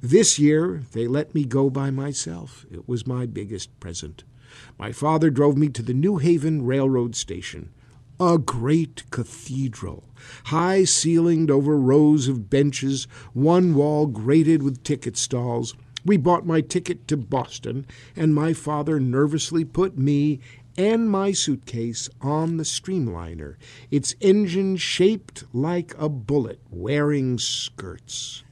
This 0.00 0.38
year, 0.38 0.82
they 0.92 1.08
let 1.08 1.34
me 1.34 1.44
go 1.44 1.70
by 1.70 1.90
myself. 1.90 2.64
It 2.70 2.88
was 2.88 3.04
my 3.04 3.26
biggest 3.26 3.78
present. 3.80 4.22
My 4.78 4.92
father 4.92 5.28
drove 5.28 5.56
me 5.56 5.68
to 5.70 5.82
the 5.82 5.94
New 5.94 6.18
Haven 6.18 6.64
Railroad 6.64 7.16
Station. 7.16 7.70
A 8.20 8.38
great 8.38 9.10
cathedral, 9.10 10.04
high 10.44 10.84
ceilinged 10.84 11.50
over 11.50 11.76
rows 11.76 12.28
of 12.28 12.48
benches, 12.48 13.08
one 13.32 13.74
wall 13.74 14.06
grated 14.06 14.62
with 14.62 14.84
ticket 14.84 15.16
stalls. 15.16 15.74
We 16.04 16.16
bought 16.16 16.46
my 16.46 16.60
ticket 16.60 17.06
to 17.08 17.16
Boston, 17.16 17.86
and 18.16 18.34
my 18.34 18.52
father 18.52 18.98
nervously 18.98 19.64
put 19.64 19.96
me 19.96 20.40
and 20.76 21.10
my 21.10 21.32
suitcase 21.32 22.08
on 22.20 22.56
the 22.56 22.64
streamliner, 22.64 23.56
its 23.90 24.14
engine 24.20 24.76
shaped 24.76 25.44
like 25.52 25.94
a 25.98 26.08
bullet 26.08 26.60
wearing 26.70 27.38
skirts. 27.38 28.42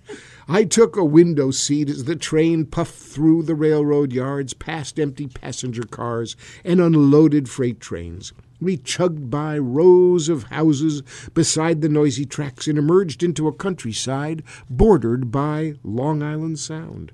I 0.46 0.64
took 0.64 0.96
a 0.96 1.04
window 1.04 1.50
seat 1.50 1.88
as 1.88 2.04
the 2.04 2.16
train 2.16 2.66
puffed 2.66 2.98
through 2.98 3.44
the 3.44 3.54
railroad 3.54 4.12
yards, 4.12 4.52
past 4.52 4.98
empty 4.98 5.28
passenger 5.28 5.84
cars 5.84 6.36
and 6.64 6.80
unloaded 6.80 7.48
freight 7.48 7.80
trains. 7.80 8.32
We 8.60 8.76
chugged 8.76 9.30
by 9.30 9.58
rows 9.58 10.28
of 10.28 10.44
houses 10.44 11.02
beside 11.32 11.80
the 11.80 11.88
noisy 11.88 12.26
tracks 12.26 12.68
and 12.68 12.76
emerged 12.76 13.22
into 13.22 13.48
a 13.48 13.52
countryside 13.52 14.42
bordered 14.68 15.30
by 15.30 15.74
Long 15.82 16.22
Island 16.22 16.58
Sound. 16.58 17.12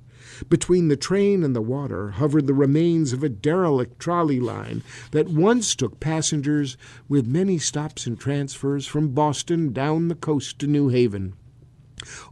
Between 0.48 0.88
the 0.88 0.96
train 0.96 1.42
and 1.42 1.56
the 1.56 1.62
water 1.62 2.10
hovered 2.10 2.46
the 2.46 2.54
remains 2.54 3.12
of 3.12 3.22
a 3.22 3.28
derelict 3.28 3.98
trolley 3.98 4.40
line 4.40 4.82
that 5.10 5.28
once 5.28 5.74
took 5.74 6.00
passengers 6.00 6.76
with 7.08 7.26
many 7.26 7.58
stops 7.58 8.06
and 8.06 8.18
transfers 8.18 8.86
from 8.86 9.14
Boston 9.14 9.72
down 9.72 10.08
the 10.08 10.14
coast 10.14 10.58
to 10.58 10.66
New 10.66 10.88
Haven. 10.88 11.34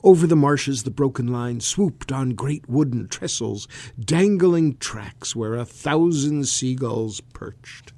Over 0.03 0.27
the 0.27 0.37
marshes, 0.37 0.83
the 0.83 0.91
broken 0.91 1.27
line 1.27 1.61
swooped 1.61 2.13
on 2.13 2.35
great 2.35 2.69
wooden 2.69 3.09
trestles, 3.09 3.67
dangling 3.99 4.77
tracks 4.77 5.35
where 5.35 5.55
a 5.55 5.65
thousand 5.65 6.47
seagulls 6.47 7.21
perched. 7.21 7.93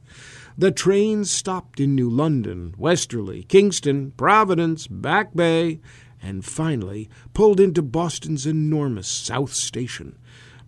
The 0.56 0.70
train 0.70 1.26
stopped 1.26 1.80
in 1.80 1.94
New 1.94 2.08
London, 2.08 2.74
Westerly, 2.78 3.42
Kingston, 3.42 4.12
Providence, 4.12 4.86
Back 4.86 5.34
Bay, 5.34 5.80
and 6.26 6.44
finally 6.44 7.08
pulled 7.34 7.60
into 7.60 7.80
Boston's 7.80 8.46
enormous 8.46 9.06
South 9.06 9.54
Station. 9.54 10.18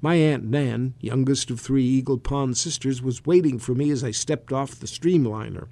My 0.01 0.14
Aunt 0.14 0.44
Nan, 0.44 0.94
youngest 1.01 1.51
of 1.51 1.59
three 1.59 1.85
Eagle 1.85 2.18
Pond 2.18 2.57
sisters, 2.57 3.03
was 3.03 3.27
waiting 3.27 3.59
for 3.59 3.75
me 3.75 3.90
as 3.90 4.05
I 4.05 4.12
stepped 4.12 4.53
off 4.53 4.79
the 4.79 4.87
streamliner. 4.87 5.66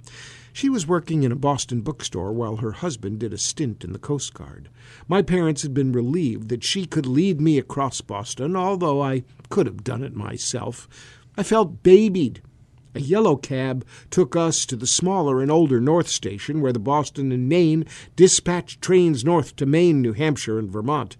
She 0.51 0.67
was 0.67 0.85
working 0.85 1.23
in 1.23 1.31
a 1.31 1.37
Boston 1.37 1.79
bookstore 1.81 2.33
while 2.33 2.57
her 2.57 2.73
husband 2.73 3.19
did 3.19 3.31
a 3.31 3.37
stint 3.37 3.85
in 3.85 3.93
the 3.93 3.99
Coast 3.99 4.33
Guard. 4.33 4.67
My 5.07 5.21
parents 5.21 5.61
had 5.61 5.73
been 5.73 5.93
relieved 5.93 6.49
that 6.49 6.65
she 6.65 6.85
could 6.85 7.05
lead 7.05 7.39
me 7.39 7.57
across 7.57 8.01
Boston, 8.01 8.57
although 8.57 9.01
I 9.01 9.23
could 9.49 9.67
have 9.67 9.85
done 9.85 10.03
it 10.03 10.15
myself. 10.15 10.89
I 11.37 11.43
felt 11.43 11.83
babied. 11.83 12.41
A 12.97 12.99
yellow 12.99 13.35
cab 13.35 13.85
took 14.09 14.35
us 14.35 14.65
to 14.65 14.75
the 14.75 14.87
smaller 14.87 15.39
and 15.39 15.51
older 15.51 15.79
North 15.79 16.07
Station, 16.07 16.61
where 16.61 16.73
the 16.73 16.79
Boston 16.79 17.31
and 17.31 17.47
Maine 17.47 17.85
dispatched 18.15 18.81
trains 18.81 19.23
north 19.23 19.55
to 19.57 19.67
Maine, 19.67 20.01
New 20.01 20.13
Hampshire, 20.13 20.57
and 20.57 20.67
Vermont. 20.67 21.15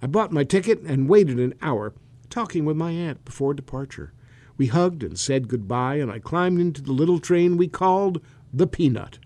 I 0.00 0.06
bought 0.06 0.32
my 0.32 0.42
ticket 0.42 0.80
and 0.80 1.06
waited 1.06 1.38
an 1.38 1.52
hour, 1.60 1.92
talking 2.30 2.64
with 2.64 2.78
my 2.78 2.92
aunt 2.92 3.26
before 3.26 3.52
departure. 3.52 4.14
We 4.56 4.68
hugged 4.68 5.02
and 5.02 5.18
said 5.18 5.48
goodbye, 5.48 5.96
and 5.96 6.10
I 6.10 6.18
climbed 6.18 6.62
into 6.62 6.80
the 6.80 6.92
little 6.92 7.18
train 7.18 7.58
we 7.58 7.68
called 7.68 8.22
the 8.50 8.66
Peanut. 8.66 9.18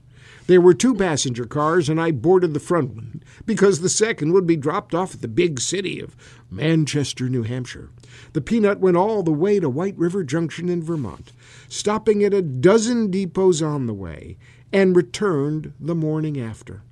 There 0.49 0.61
were 0.61 0.75
two 0.75 0.95
passenger 0.95 1.45
cars, 1.45 1.89
and 1.89 2.01
I 2.01 2.11
boarded 2.11 2.53
the 2.53 2.59
front 2.59 2.97
one 2.97 3.23
because 3.47 3.81
the 3.81 3.89
second 3.89 4.33
would 4.33 4.47
be 4.47 4.57
dropped 4.57 4.93
off 4.93 5.15
at 5.15 5.21
the 5.21 5.29
big 5.29 5.61
city 5.61 6.01
of 6.01 6.17
Manchester, 6.51 7.29
New 7.29 7.45
Hampshire. 7.45 7.91
The 8.33 8.41
Peanut 8.41 8.81
went 8.81 8.97
all 8.97 9.23
the 9.23 9.33
way 9.33 9.61
to 9.61 9.69
White 9.69 9.97
River 9.97 10.25
Junction 10.25 10.69
in 10.69 10.83
Vermont, 10.83 11.33
stopping 11.73 12.23
at 12.23 12.35
a 12.35 12.43
dozen 12.43 13.11
depots 13.11 13.63
on 13.63 13.87
the 13.87 13.95
way, 13.95 14.37
and 14.75 14.95
returned 14.95 15.73
the 15.81 15.95
morning 15.95 16.39
after. 16.39 16.83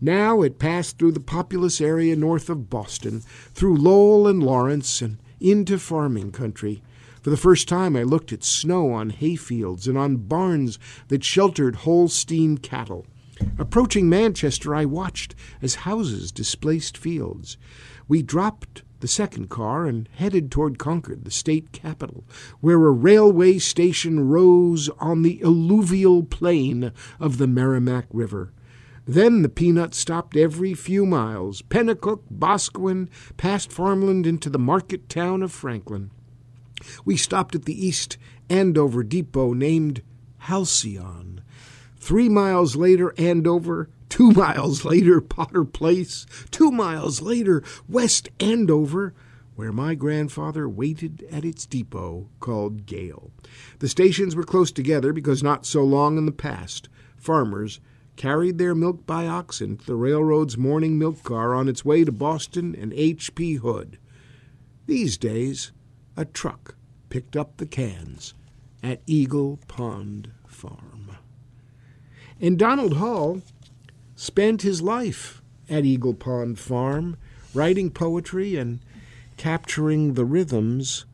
Now 0.00 0.42
it 0.42 0.60
passed 0.60 0.96
through 0.96 1.12
the 1.12 1.20
populous 1.20 1.80
area 1.80 2.14
north 2.14 2.48
of 2.48 2.70
Boston, 2.70 3.22
through 3.52 3.76
Lowell 3.76 4.28
and 4.28 4.40
Lawrence, 4.40 5.02
and 5.02 5.18
into 5.40 5.76
farming 5.76 6.30
country. 6.30 6.82
For 7.20 7.30
the 7.30 7.36
first 7.36 7.66
time, 7.66 7.96
I 7.96 8.04
looked 8.04 8.32
at 8.32 8.44
snow 8.44 8.92
on 8.92 9.10
hayfields 9.10 9.88
and 9.88 9.98
on 9.98 10.16
barns 10.18 10.78
that 11.08 11.24
sheltered 11.24 11.76
Holstein 11.76 12.58
cattle. 12.58 13.06
Approaching 13.58 14.08
Manchester, 14.08 14.72
I 14.72 14.84
watched 14.84 15.34
as 15.60 15.74
houses 15.74 16.30
displaced 16.30 16.96
fields. 16.96 17.56
We 18.06 18.22
dropped 18.22 18.82
the 19.02 19.08
second 19.08 19.50
car 19.50 19.84
and 19.84 20.08
headed 20.14 20.48
toward 20.48 20.78
Concord, 20.78 21.24
the 21.24 21.30
state 21.30 21.72
capital, 21.72 22.24
where 22.60 22.86
a 22.86 22.92
railway 22.92 23.58
station 23.58 24.28
rose 24.28 24.88
on 25.00 25.22
the 25.22 25.42
alluvial 25.42 26.22
plain 26.22 26.92
of 27.18 27.36
the 27.36 27.48
Merrimack 27.48 28.06
River. 28.12 28.52
Then 29.04 29.42
the 29.42 29.48
Peanut 29.48 29.92
stopped 29.92 30.36
every 30.36 30.72
few 30.72 31.04
miles, 31.04 31.62
Penacook, 31.62 32.20
Boscawen, 32.32 33.08
past 33.36 33.72
farmland 33.72 34.24
into 34.24 34.48
the 34.48 34.60
market 34.60 35.08
town 35.08 35.42
of 35.42 35.50
Franklin. 35.50 36.12
We 37.04 37.16
stopped 37.16 37.56
at 37.56 37.64
the 37.64 37.86
East 37.86 38.16
Andover 38.48 39.02
depot 39.02 39.52
named 39.52 40.02
Halcyon. 40.38 41.42
Three 41.96 42.28
miles 42.28 42.76
later, 42.76 43.12
Andover. 43.18 43.90
Two 44.12 44.30
miles 44.32 44.84
later, 44.84 45.22
Potter 45.22 45.64
Place. 45.64 46.26
Two 46.50 46.70
miles 46.70 47.22
later, 47.22 47.62
West 47.88 48.28
Andover, 48.40 49.14
where 49.54 49.72
my 49.72 49.94
grandfather 49.94 50.68
waited 50.68 51.26
at 51.32 51.46
its 51.46 51.64
depot 51.64 52.28
called 52.38 52.84
Gale. 52.84 53.30
The 53.78 53.88
stations 53.88 54.36
were 54.36 54.44
close 54.44 54.70
together 54.70 55.14
because 55.14 55.42
not 55.42 55.64
so 55.64 55.82
long 55.82 56.18
in 56.18 56.26
the 56.26 56.30
past, 56.30 56.90
farmers 57.16 57.80
carried 58.14 58.58
their 58.58 58.74
milk 58.74 59.06
by 59.06 59.26
oxen 59.26 59.78
to 59.78 59.86
the 59.86 59.96
railroad's 59.96 60.58
morning 60.58 60.98
milk 60.98 61.22
car 61.22 61.54
on 61.54 61.66
its 61.66 61.82
way 61.82 62.04
to 62.04 62.12
Boston 62.12 62.76
and 62.78 62.92
H.P. 62.92 63.54
Hood. 63.54 63.98
These 64.84 65.16
days, 65.16 65.72
a 66.18 66.26
truck 66.26 66.74
picked 67.08 67.34
up 67.34 67.56
the 67.56 67.64
cans 67.64 68.34
at 68.82 69.00
Eagle 69.06 69.58
Pond 69.68 70.32
Farm. 70.46 71.16
And 72.38 72.58
Donald 72.58 72.98
Hall 72.98 73.40
spent 74.22 74.62
his 74.62 74.80
life 74.80 75.42
at 75.68 75.84
Eagle 75.84 76.14
Pond 76.14 76.56
Farm, 76.56 77.16
writing 77.52 77.90
poetry 77.90 78.54
and 78.54 78.78
capturing 79.36 80.14
the 80.14 80.24
rhythms 80.24 81.06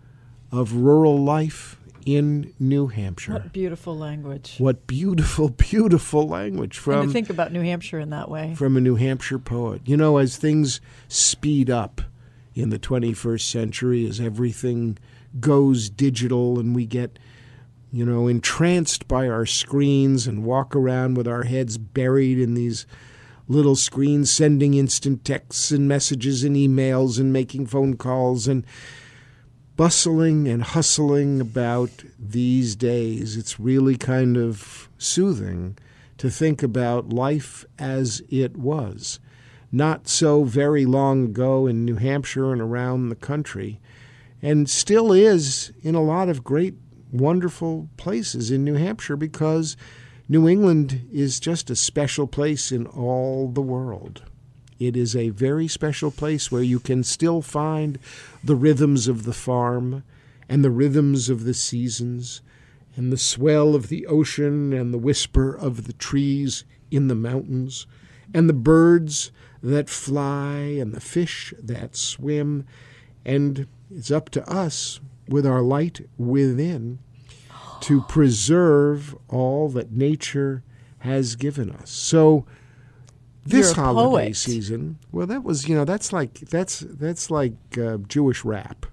of 0.53 0.75
rural 0.75 1.17
life 1.17 1.81
in 2.05 2.53
New 2.61 2.89
Hampshire. 2.89 3.33
What 3.33 3.51
beautiful 3.51 3.97
language. 3.97 4.57
What 4.59 4.87
beautiful, 4.87 5.49
beautiful 5.71 6.29
language 6.29 6.77
and 6.77 6.85
from 6.85 7.07
to 7.07 7.13
think 7.13 7.31
about 7.31 7.51
New 7.51 7.63
Hampshire 7.63 7.99
in 7.99 8.11
that 8.11 8.31
way. 8.31 8.55
from 8.55 8.77
a 8.77 8.81
New 8.81 8.97
Hampshire 8.97 9.39
poet. 9.39 9.81
You 9.87 9.97
know, 9.97 10.19
as 10.19 10.37
things 10.37 10.83
speed 11.09 11.71
up 11.71 12.03
in 12.55 12.69
the 12.69 12.79
21st 12.79 13.41
century, 13.41 14.07
as 14.07 14.21
everything 14.21 14.99
goes 15.41 15.89
digital 15.89 16.59
and 16.59 16.75
we 16.75 16.85
get, 16.85 17.19
you 17.91 18.05
know, 18.05 18.29
entranced 18.29 19.09
by 19.09 19.29
our 19.29 19.47
screens 19.47 20.27
and 20.27 20.45
walk 20.45 20.77
around 20.77 21.17
with 21.17 21.27
our 21.27 21.45
heads 21.45 21.79
buried 21.79 22.39
in 22.39 22.55
these 22.55 22.87
little 23.49 23.77
screens, 23.77 24.31
sending 24.31 24.75
instant 24.75 25.25
texts 25.25 25.71
and 25.71 25.89
messages 25.89 26.45
and 26.45 26.55
emails 26.55 27.19
and 27.19 27.33
making 27.33 27.67
phone 27.67 27.97
calls 27.97 28.47
and 28.47 28.65
bustling 29.77 30.49
and 30.49 30.63
hustling 30.63 31.41
about 31.41 31.91
these 32.19 32.77
days. 32.77 33.37
It's 33.37 33.61
really 33.61 33.97
kind 33.97 34.37
of 34.37 34.89
soothing 34.99 35.79
to 36.19 36.29
think 36.29 36.63
about 36.63 37.11
life 37.13 37.65
as 37.79 38.21
it 38.29 38.57
was. 38.57 39.21
Not 39.71 40.09
so 40.09 40.45
very 40.45 40.85
long 40.85 41.27
ago 41.27 41.67
in 41.67 41.85
New 41.85 41.97
Hampshire 41.97 42.53
and 42.53 42.61
around 42.61 43.09
the 43.09 43.15
country, 43.15 43.81
and 44.43 44.69
still 44.69 45.13
is 45.13 45.73
in 45.83 45.95
a 45.95 46.03
lot 46.03 46.29
of 46.29 46.43
great, 46.43 46.75
wonderful 47.11 47.89
places 47.97 48.51
in 48.51 48.65
New 48.65 48.75
Hampshire 48.75 49.17
because 49.17 49.77
New 50.29 50.49
England 50.49 51.09
is 51.13 51.41
just 51.41 51.71
a 51.71 51.77
special 51.77 52.27
place 52.27 52.71
in 52.71 52.87
all 52.87 53.49
the 53.49 53.63
world. 53.63 54.23
It 54.79 54.97
is 54.97 55.17
a 55.17 55.31
very 55.31 55.67
special 55.67 56.11
place 56.11 56.53
where 56.53 56.63
you 56.63 56.79
can 56.79 57.03
still 57.03 57.43
find 57.43 57.99
the 58.45 58.55
rhythms 58.55 59.09
of 59.09 59.25
the 59.25 59.33
farm 59.33 60.05
and 60.49 60.65
the 60.65 60.71
rhythms 60.71 61.29
of 61.29 61.45
the 61.45 61.55
seasons 61.55 62.43
and 62.95 63.13
the 63.13 63.19
swell 63.19 63.75
of 63.75 63.89
the 63.89 64.07
ocean 64.07 64.73
and 64.73 64.93
the 64.93 64.99
whisper 64.99 65.55
of 65.55 65.87
the 65.87 65.93
trees 65.95 66.65
in 66.91 67.09
the 67.09 67.15
mountains 67.15 67.87
and 68.33 68.49
the 68.49 68.55
birds 68.55 69.33
that 69.63 69.89
fly 69.89 70.57
and 70.57 70.93
the 70.93 71.01
fish 71.01 71.53
that 71.59 71.97
swim. 71.97 72.65
And 73.25 73.67
it's 73.91 74.11
up 74.11 74.31
to 74.31 74.49
us 74.49 75.01
with 75.29 75.47
our 75.47 75.61
light 75.63 76.01
within 76.17 76.99
to 77.81 78.03
preserve 78.03 79.17
all 79.29 79.69
that 79.69 79.93
nature 79.93 80.63
has 81.01 81.37
given 81.37 81.71
us. 81.71 81.91
So, 81.91 82.45
this 83.47 83.73
holiday 83.73 84.27
poet. 84.27 84.37
season, 84.37 84.99
well, 85.13 85.27
that 85.27 85.43
was 85.45 85.69
you 85.69 85.75
know 85.75 85.85
that's 85.85 86.13
like 86.13 86.35
that's 86.41 86.81
that's 86.81 87.31
like 87.31 87.55
uh, 87.81 87.99
Jewish 88.09 88.45
rap. 88.45 88.85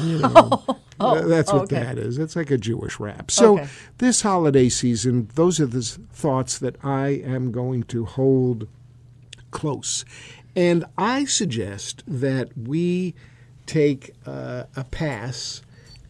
You 0.00 0.18
know, 0.22 0.64
Uh, 1.00 1.26
that's 1.26 1.52
what 1.52 1.60
Oh, 1.60 1.64
okay. 1.64 1.80
that 1.80 1.98
is. 1.98 2.18
It's 2.18 2.34
like 2.36 2.50
a 2.50 2.58
Jewish 2.58 2.98
rap. 2.98 3.30
So 3.30 3.54
Okay. 3.58 3.68
this 3.98 4.22
holiday 4.22 4.68
season, 4.68 5.28
those 5.34 5.60
are 5.60 5.66
the 5.66 5.82
thoughts 5.82 6.58
that 6.58 6.76
I 6.84 7.08
am 7.08 7.52
going 7.52 7.82
to 7.84 8.04
hold 8.04 8.66
close, 9.50 10.04
and 10.56 10.84
I 10.96 11.24
suggest 11.24 12.02
that 12.06 12.56
we 12.56 13.14
take 13.66 14.14
uh, 14.26 14.64
a 14.76 14.84
pass 14.84 15.60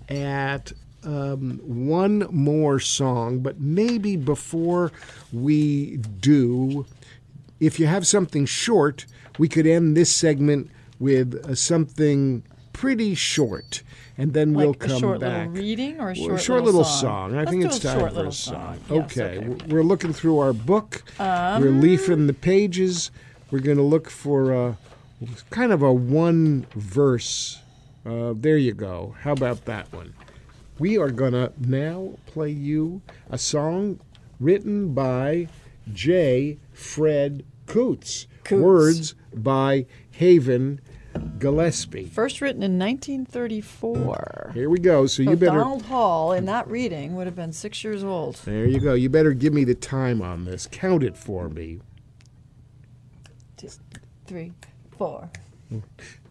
at 0.08 0.72
um, 1.04 1.60
one 1.64 2.26
more 2.30 2.80
song, 2.80 3.40
but 3.40 3.60
maybe 3.60 4.16
before 4.16 4.92
we 5.32 5.96
do, 5.98 6.86
if 7.60 7.78
you 7.78 7.86
have 7.86 8.06
something 8.06 8.46
short, 8.46 9.06
we 9.38 9.48
could 9.48 9.66
end 9.66 9.96
this 9.96 10.14
segment 10.14 10.70
with 10.98 11.34
uh, 11.44 11.54
something 11.54 12.42
pretty 12.72 13.14
short, 13.14 13.82
and 14.16 14.32
then 14.34 14.54
we'll 14.54 14.68
like 14.68 14.78
come 14.80 14.90
a 14.92 14.98
short 14.98 15.20
back. 15.20 15.48
little 15.48 15.62
reading 15.62 16.00
or 16.00 16.10
a 16.10 16.14
short, 16.16 16.28
Well, 16.30 16.38
short, 16.38 16.64
little 16.64 16.84
song? 16.84 17.34
I 17.34 17.38
Let's 17.38 17.50
think 17.50 17.64
it's 17.64 17.78
time 17.78 18.00
for 18.00 18.10
little 18.10 18.28
a 18.28 18.32
song. 18.32 18.78
Yes, 18.90 19.04
okay. 19.18 19.34
w- 19.40 19.58
we're 19.68 19.82
looking 19.84 20.12
through 20.12 20.38
our 20.38 20.52
book. 20.52 21.02
Um, 21.20 21.62
we're 21.62 21.70
leafing 21.70 22.26
the 22.26 22.34
pages. 22.34 23.10
We're 23.50 23.60
going 23.60 23.76
to 23.78 23.82
look 23.82 24.10
for 24.10 24.52
a 24.52 24.78
kind 25.50 25.72
of 25.72 25.82
a 25.82 25.92
one 25.92 26.66
verse. 26.74 27.60
Uh, 28.06 28.32
there 28.36 28.56
you 28.56 28.72
go. 28.72 29.14
How 29.20 29.32
about 29.32 29.64
that 29.66 29.92
one? 29.92 30.14
We 30.78 30.98
are 30.98 31.10
going 31.10 31.32
to 31.32 31.52
now 31.58 32.14
play 32.26 32.50
you 32.50 33.02
a 33.30 33.38
song 33.38 34.00
written 34.38 34.94
by 34.94 35.48
J. 35.92 36.58
Fred 36.72 37.44
Coots. 37.66 38.26
Coots. 38.44 38.62
Words 38.62 39.14
by 39.34 39.86
Haven 40.12 40.80
Gillespie. 41.38 42.06
First 42.06 42.40
written 42.40 42.62
in 42.62 42.78
1934. 42.78 44.52
Here 44.54 44.70
we 44.70 44.78
go. 44.78 45.06
So 45.06 45.22
So 45.24 45.30
you 45.30 45.36
better. 45.36 45.58
Donald 45.58 45.82
Hall 45.82 46.32
in 46.32 46.44
that 46.46 46.68
reading 46.68 47.16
would 47.16 47.26
have 47.26 47.36
been 47.36 47.52
six 47.52 47.82
years 47.82 48.04
old. 48.04 48.36
There 48.44 48.66
you 48.66 48.80
go. 48.80 48.94
You 48.94 49.08
better 49.08 49.32
give 49.32 49.52
me 49.52 49.64
the 49.64 49.74
time 49.74 50.22
on 50.22 50.44
this. 50.44 50.68
Count 50.70 51.02
it 51.02 51.16
for 51.16 51.48
me. 51.48 51.80
three, 54.26 54.52
four. 54.96 55.30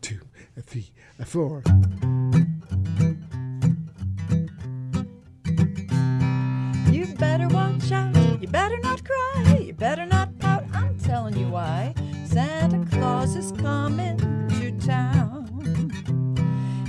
Two, 0.01 0.19
three, 0.61 0.91
four. 1.25 1.63
You 6.91 7.07
better 7.15 7.47
watch 7.49 7.91
out. 7.91 8.15
You 8.41 8.47
better 8.47 8.77
not 8.79 9.03
cry. 9.03 9.57
You 9.65 9.73
better 9.73 10.05
not 10.05 10.37
pout. 10.39 10.65
I'm 10.73 10.97
telling 10.99 11.35
you 11.37 11.47
why. 11.47 11.93
Santa 12.25 12.85
Claus 12.91 13.35
is 13.35 13.51
coming 13.53 14.17
to 14.59 14.71
town. 14.85 15.27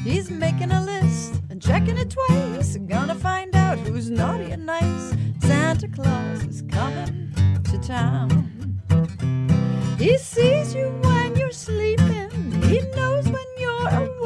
He's 0.05 0.31
making 0.31 0.73
a 0.73 0.85
list 0.85 1.41
and 1.51 1.61
checking 1.61 1.97
it 1.97 2.11
twice. 2.11 2.77
Gonna 2.77 3.15
find 3.15 3.55
out 3.57 3.79
who's 3.79 4.11
naughty 4.11 4.51
and 4.51 4.67
nice. 4.67 5.15
Santa 5.41 5.89
Claus 5.89 6.45
is 6.45 6.63
coming 6.63 7.33
to 7.65 7.79
town. 7.79 8.49
He 9.99 10.17
sees 10.19 10.75
you 10.75 10.91
when 11.03 11.37
you're 11.37 11.51
sleeping. 11.51 12.31
He 12.63 12.81
knows 12.95 13.29
when 13.29 13.47
you're 13.59 13.89
awake. 13.89 14.18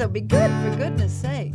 So 0.00 0.08
be 0.08 0.22
good 0.22 0.50
for 0.62 0.76
goodness 0.78 1.12
sake. 1.12 1.54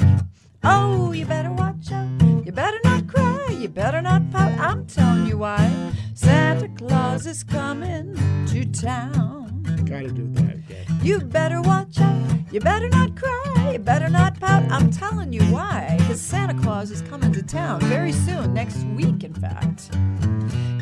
Oh, 0.64 1.12
you 1.14 1.26
better 1.26 1.52
watch 1.52 1.92
out. 1.92 2.46
You 2.46 2.52
better 2.52 2.78
not 2.84 3.08
cry. 3.08 3.48
You 3.50 3.68
better 3.68 4.04
not 4.04 4.30
pout. 4.30 4.60
I'm 4.60 4.86
telling 4.86 5.26
you 5.26 5.40
why. 5.40 5.92
Santa 6.14 6.70
Claus 6.78 7.26
is 7.26 7.44
coming 7.44 8.14
to 8.46 8.66
town. 8.66 9.64
Gotta 9.86 10.12
do 10.12 10.28
that 10.34 10.58
again. 10.58 10.86
You 11.02 11.22
better 11.22 11.60
watch 11.60 12.00
out. 12.00 12.22
You 12.52 12.60
better 12.60 12.88
not 12.88 13.16
cry. 13.16 13.72
You 13.74 13.80
better 13.80 14.10
not 14.10 14.40
pout. 14.40 14.72
I'm 14.72 14.92
telling 14.92 15.34
you 15.34 15.42
why. 15.46 15.96
Because 15.98 16.22
Santa 16.22 16.54
Claus 16.62 16.92
is 16.92 17.02
coming 17.02 17.34
to 17.34 17.42
town 17.42 17.82
very 17.82 18.12
soon, 18.12 18.54
next 18.54 18.78
week, 18.96 19.24
in 19.24 19.34
fact. 19.34 19.90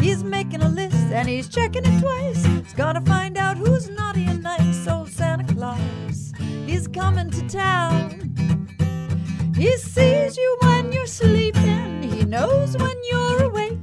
He's 0.01 0.21
making 0.21 0.63
a 0.63 0.67
list 0.67 0.97
and 1.13 1.29
he's 1.29 1.47
checking 1.47 1.85
it 1.85 2.01
twice. 2.01 2.43
He's 2.43 2.73
gonna 2.73 2.99
find 2.99 3.37
out 3.37 3.55
who's 3.55 3.87
naughty 3.87 4.25
and 4.25 4.43
nice. 4.43 4.85
Oh, 4.85 5.05
Santa 5.05 5.45
Claus, 5.53 5.79
he's 6.83 6.87
coming 6.93 7.29
to 7.29 7.47
town. 7.47 8.33
He 9.55 9.77
sees 9.77 10.35
you 10.35 10.57
when 10.61 10.91
you're 10.91 11.05
sleeping. 11.05 12.03
He 12.03 12.25
knows 12.25 12.75
when 12.77 12.97
you're 13.09 13.43
awake. 13.43 13.77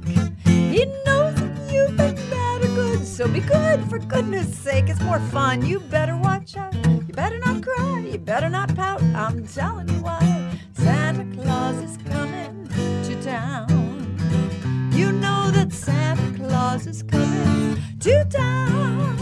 He 0.45 0.85
knows 1.05 1.39
if 1.41 1.71
you've 1.71 1.97
been 1.97 2.15
bad 2.29 2.63
or 2.63 2.67
good. 2.67 3.05
So 3.05 3.27
be 3.27 3.39
good 3.39 3.83
for 3.89 3.97
goodness 3.97 4.55
sake. 4.55 4.89
It's 4.89 5.01
more 5.01 5.19
fun. 5.19 5.65
You 5.65 5.79
better 5.79 6.15
watch 6.17 6.55
out. 6.57 6.75
You 6.75 7.13
better 7.13 7.39
not 7.39 7.63
cry. 7.63 7.99
You 8.11 8.19
better 8.19 8.49
not 8.49 8.75
pout. 8.75 9.01
I'm 9.15 9.47
telling 9.47 9.89
you 9.89 10.01
why. 10.01 10.59
Santa 10.73 11.25
Claus 11.35 11.77
is 11.77 11.97
coming 12.05 12.67
to 13.05 13.23
town. 13.23 14.91
You 14.93 15.11
know 15.11 15.49
that 15.51 15.73
Santa 15.73 16.37
Claus 16.37 16.85
is 16.85 17.01
coming 17.01 17.81
to 18.01 18.25
town. 18.25 19.20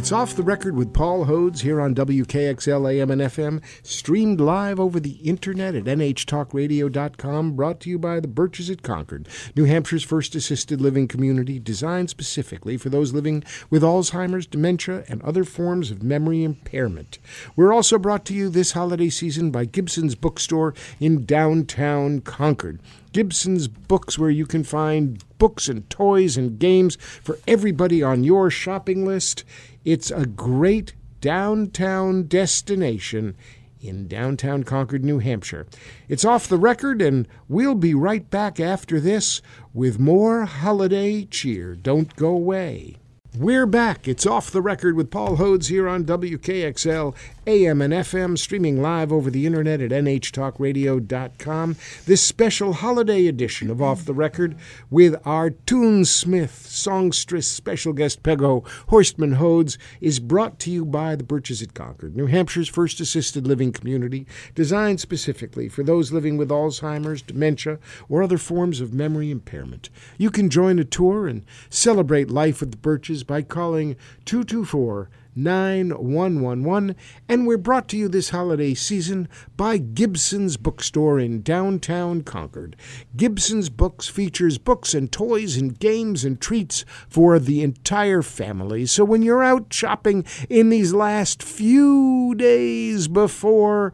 It's 0.00 0.12
off 0.12 0.34
the 0.34 0.42
record 0.42 0.76
with 0.76 0.94
Paul 0.94 1.26
Hodes 1.26 1.60
here 1.60 1.78
on 1.78 1.94
WKXL 1.94 2.90
AM 2.90 3.10
and 3.10 3.20
FM, 3.20 3.62
streamed 3.82 4.40
live 4.40 4.80
over 4.80 4.98
the 4.98 5.16
internet 5.16 5.74
at 5.74 5.84
nhtalkradio.com, 5.84 7.52
brought 7.52 7.80
to 7.80 7.90
you 7.90 7.98
by 7.98 8.18
the 8.18 8.26
Birches 8.26 8.70
at 8.70 8.82
Concord, 8.82 9.28
New 9.54 9.66
Hampshire's 9.66 10.02
first 10.02 10.34
assisted 10.34 10.80
living 10.80 11.06
community 11.06 11.58
designed 11.58 12.08
specifically 12.08 12.78
for 12.78 12.88
those 12.88 13.12
living 13.12 13.44
with 13.68 13.82
Alzheimer's, 13.82 14.46
dementia, 14.46 15.04
and 15.06 15.20
other 15.20 15.44
forms 15.44 15.90
of 15.90 16.02
memory 16.02 16.44
impairment. 16.44 17.18
We're 17.54 17.74
also 17.74 17.98
brought 17.98 18.24
to 18.24 18.34
you 18.34 18.48
this 18.48 18.72
holiday 18.72 19.10
season 19.10 19.50
by 19.50 19.66
Gibson's 19.66 20.14
Bookstore 20.14 20.72
in 20.98 21.26
downtown 21.26 22.22
Concord. 22.22 22.80
Gibson's 23.12 23.68
Books, 23.68 24.18
where 24.18 24.30
you 24.30 24.46
can 24.46 24.64
find 24.64 25.24
books 25.38 25.68
and 25.68 25.88
toys 25.90 26.36
and 26.36 26.58
games 26.58 26.96
for 26.96 27.38
everybody 27.46 28.02
on 28.02 28.24
your 28.24 28.50
shopping 28.50 29.04
list. 29.04 29.44
It's 29.84 30.10
a 30.10 30.26
great 30.26 30.94
downtown 31.20 32.24
destination 32.24 33.36
in 33.80 34.08
downtown 34.08 34.62
Concord, 34.62 35.04
New 35.04 35.18
Hampshire. 35.18 35.66
It's 36.08 36.24
off 36.24 36.46
the 36.46 36.58
record, 36.58 37.00
and 37.00 37.26
we'll 37.48 37.74
be 37.74 37.94
right 37.94 38.28
back 38.30 38.60
after 38.60 39.00
this 39.00 39.40
with 39.72 39.98
more 39.98 40.44
holiday 40.44 41.24
cheer. 41.24 41.74
Don't 41.74 42.14
go 42.16 42.28
away. 42.28 42.96
We're 43.38 43.66
back. 43.66 44.08
It's 44.08 44.26
off 44.26 44.50
the 44.50 44.60
record 44.60 44.96
with 44.96 45.10
Paul 45.10 45.36
Hodes 45.36 45.68
here 45.68 45.88
on 45.88 46.04
WKXL 46.04 47.14
AM 47.46 47.80
and 47.80 47.94
FM, 47.94 48.36
streaming 48.36 48.82
live 48.82 49.10
over 49.10 49.30
the 49.30 49.46
internet 49.46 49.80
at 49.80 49.90
nhtalkradio.com. 49.90 51.76
This 52.04 52.20
special 52.20 52.74
holiday 52.74 53.26
edition 53.26 53.70
of 53.70 53.80
Off 53.80 54.04
the 54.04 54.12
Record 54.12 54.56
with 54.90 55.16
our 55.24 55.50
Toonsmith 55.50 56.66
songstress 56.66 57.46
special 57.46 57.94
guest 57.94 58.22
Peggo 58.22 58.62
Horstmann 58.88 59.36
Hodes 59.36 59.78
is 60.02 60.20
brought 60.20 60.58
to 60.60 60.70
you 60.70 60.84
by 60.84 61.16
the 61.16 61.24
Birches 61.24 61.62
at 61.62 61.72
Concord, 61.72 62.14
New 62.14 62.26
Hampshire's 62.26 62.68
first 62.68 63.00
assisted 63.00 63.46
living 63.46 63.72
community 63.72 64.26
designed 64.54 65.00
specifically 65.00 65.68
for 65.70 65.82
those 65.82 66.12
living 66.12 66.36
with 66.36 66.50
Alzheimer's, 66.50 67.22
dementia, 67.22 67.78
or 68.10 68.22
other 68.22 68.38
forms 68.38 68.82
of 68.82 68.92
memory 68.92 69.30
impairment. 69.30 69.88
You 70.18 70.30
can 70.30 70.50
join 70.50 70.78
a 70.78 70.84
tour 70.84 71.26
and 71.26 71.46
celebrate 71.70 72.30
life 72.30 72.60
with 72.60 72.72
the 72.72 72.76
Birches 72.76 73.24
by 73.24 73.40
calling 73.40 73.96
224 74.26 75.08
9111, 75.34 76.96
and 77.28 77.46
we're 77.46 77.58
brought 77.58 77.88
to 77.88 77.96
you 77.96 78.08
this 78.08 78.30
holiday 78.30 78.74
season 78.74 79.28
by 79.56 79.78
Gibson's 79.78 80.56
Bookstore 80.56 81.18
in 81.18 81.42
downtown 81.42 82.22
Concord. 82.22 82.76
Gibson's 83.16 83.68
Books 83.68 84.08
features 84.08 84.58
books 84.58 84.94
and 84.94 85.10
toys 85.10 85.56
and 85.56 85.78
games 85.78 86.24
and 86.24 86.40
treats 86.40 86.84
for 87.08 87.38
the 87.38 87.62
entire 87.62 88.22
family. 88.22 88.86
So 88.86 89.04
when 89.04 89.22
you're 89.22 89.44
out 89.44 89.72
shopping 89.72 90.24
in 90.48 90.68
these 90.70 90.92
last 90.92 91.42
few 91.42 92.34
days 92.36 93.08
before 93.08 93.92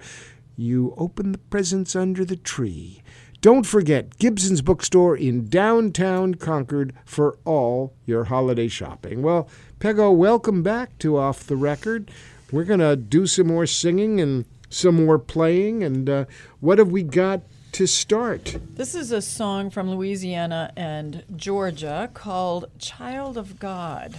you 0.57 0.95
open 0.97 1.33
the 1.33 1.39
presents 1.39 1.95
under 1.95 2.25
the 2.25 2.37
tree, 2.37 3.03
don't 3.43 3.65
forget 3.65 4.19
Gibson's 4.19 4.63
Bookstore 4.63 5.17
in 5.17 5.49
downtown 5.49 6.35
Concord 6.35 6.93
for 7.05 7.39
all 7.45 7.95
your 8.05 8.25
holiday 8.25 8.67
shopping. 8.67 9.23
Well, 9.23 9.49
Peggo, 9.79 10.11
welcome 10.17 10.63
back 10.63 10.97
to 11.01 11.19
Off 11.19 11.47
the 11.47 11.55
Record. 11.55 12.11
We're 12.51 12.65
going 12.65 12.81
to 12.81 12.97
do 12.97 13.27
some 13.27 13.49
more 13.49 13.67
singing 13.67 14.23
and 14.23 14.47
some 14.71 15.05
more 15.05 15.19
playing. 15.19 15.83
And 15.83 16.09
uh, 16.09 16.25
what 16.61 16.79
have 16.79 16.91
we 16.91 17.03
got 17.03 17.43
to 17.73 17.87
start? 17.87 18.57
This 18.75 18.95
is 18.95 19.13
a 19.13 19.21
song 19.21 19.69
from 19.69 19.91
Louisiana 19.91 20.73
and 20.79 21.25
Georgia 21.37 22.11
called 22.15 22.65
Child 22.79 23.37
of 23.37 23.59
God. 23.59 24.19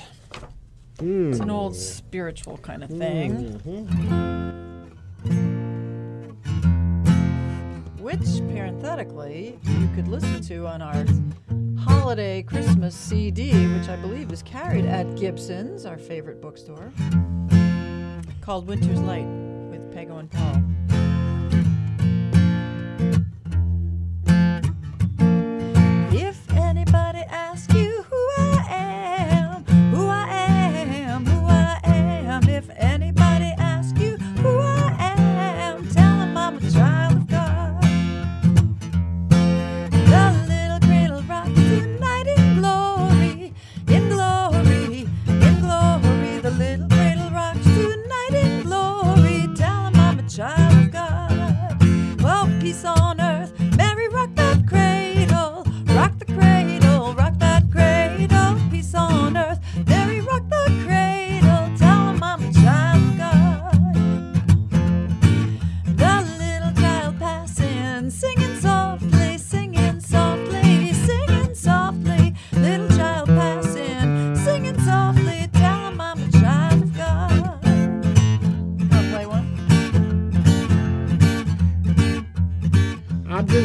It's 1.00 1.40
an 1.40 1.50
old 1.50 1.76
spiritual 1.76 2.60
kind 2.60 2.84
of 2.84 2.92
thing. 2.92 3.58
Which, 7.98 8.20
parenthetically, 8.54 9.60
you 9.64 9.90
could 9.96 10.08
listen 10.08 10.40
to 10.44 10.68
on 10.68 10.84
our 10.84 11.04
holiday 11.88 12.44
Christmas 12.44 12.96
CD, 12.96 13.52
which 13.68 13.90
I 13.90 13.96
believe 13.96 14.32
is 14.32 14.44
carried 14.44 14.86
at 14.86 15.16
Gibson's, 15.16 15.86
our 15.86 15.98
favorite 15.98 16.42
bookstore, 16.42 16.92
called 18.42 18.68
Winter's 18.68 19.00
Light 19.00 19.26
with 19.70 19.94
Peggo 19.94 20.20
and 20.20 20.30
Paul. 20.30 20.87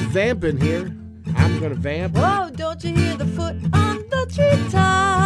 Vamping 0.01 0.59
here. 0.59 0.95
I'm 1.37 1.61
gonna 1.61 1.75
vamp. 1.75 2.15
Whoa, 2.17 2.51
don't 2.55 2.83
you 2.85 2.95
hear 2.95 3.17
the 3.17 3.27
foot 3.27 3.57
on 3.73 4.05
the 4.09 4.27
treetop? 4.35 5.22